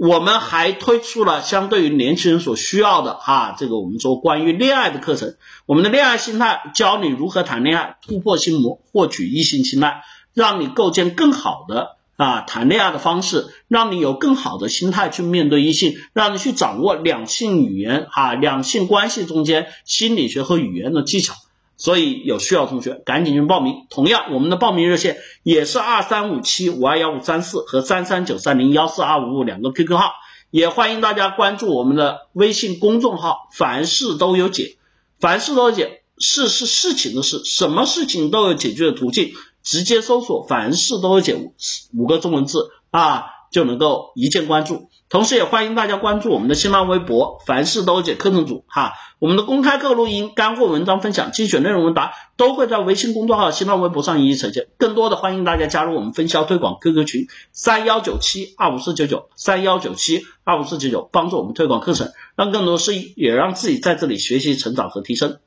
[0.03, 5.35] 我们还推出了相对于年轻人所需要的哈，这个我们说关于恋爱的课程，
[5.67, 10.01] 我们的恋爱心态教你如何谈恋爱，突破心魔，获取异性青睐，
[10.33, 21.35] 让你构建更好的啊谈恋爱的方式，让你有更好的心态去面对异性，让你去掌握两性语言哈，两性关系中间心理学和语言的技巧。
[21.81, 23.87] 所以有需要同学赶紧去报名。
[23.89, 30.11] 同样，我们的报名热线也是二三五七五二幺五三四和三三九三零幺四二五五两个 QQ 号。
[30.51, 34.77] 也欢迎大家关注我们的微信公众号，凡事都有解，
[35.19, 39.33] 凡事都有解，事是事情的事，什么事情都有解决的途径。
[39.63, 41.51] 直接搜索“凡事都有解”
[41.97, 43.23] 五个中文字啊。
[43.51, 54.69] 就能够一键关注，同时也欢迎大家关注我们的新浪微博“凡事都解课程组”哈，我们的公开课录音、干货文章分享、精选内容问答都会在微信公众号、新浪微博上一一呈现。
[54.77, 65.39] 更多的欢迎大家加入我们分销推广 QQ 群三幺九七二五四九九三幺九七二五四九九，帮助我们推广课程，让更多事宜也让自己在这里学习成长和提升。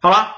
[0.00, 0.28] 好了，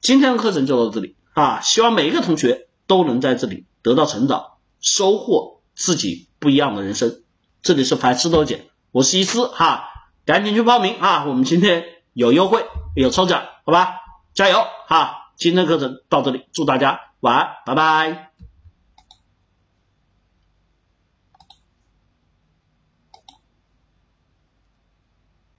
[0.00, 5.52] 今天的课程就到这里啊，希望每一个同学都能在这里得到成长，收获。
[5.76, 7.23] 自己不一样的人生，
[7.64, 9.88] 这里是凡事都解，我是一师哈，
[10.26, 11.24] 赶紧去报名啊！
[11.24, 14.02] 我们今天有优惠，有抽奖，好吧？
[14.34, 15.30] 加油哈！
[15.36, 18.33] 今天课程到这里，祝大家晚安，拜拜。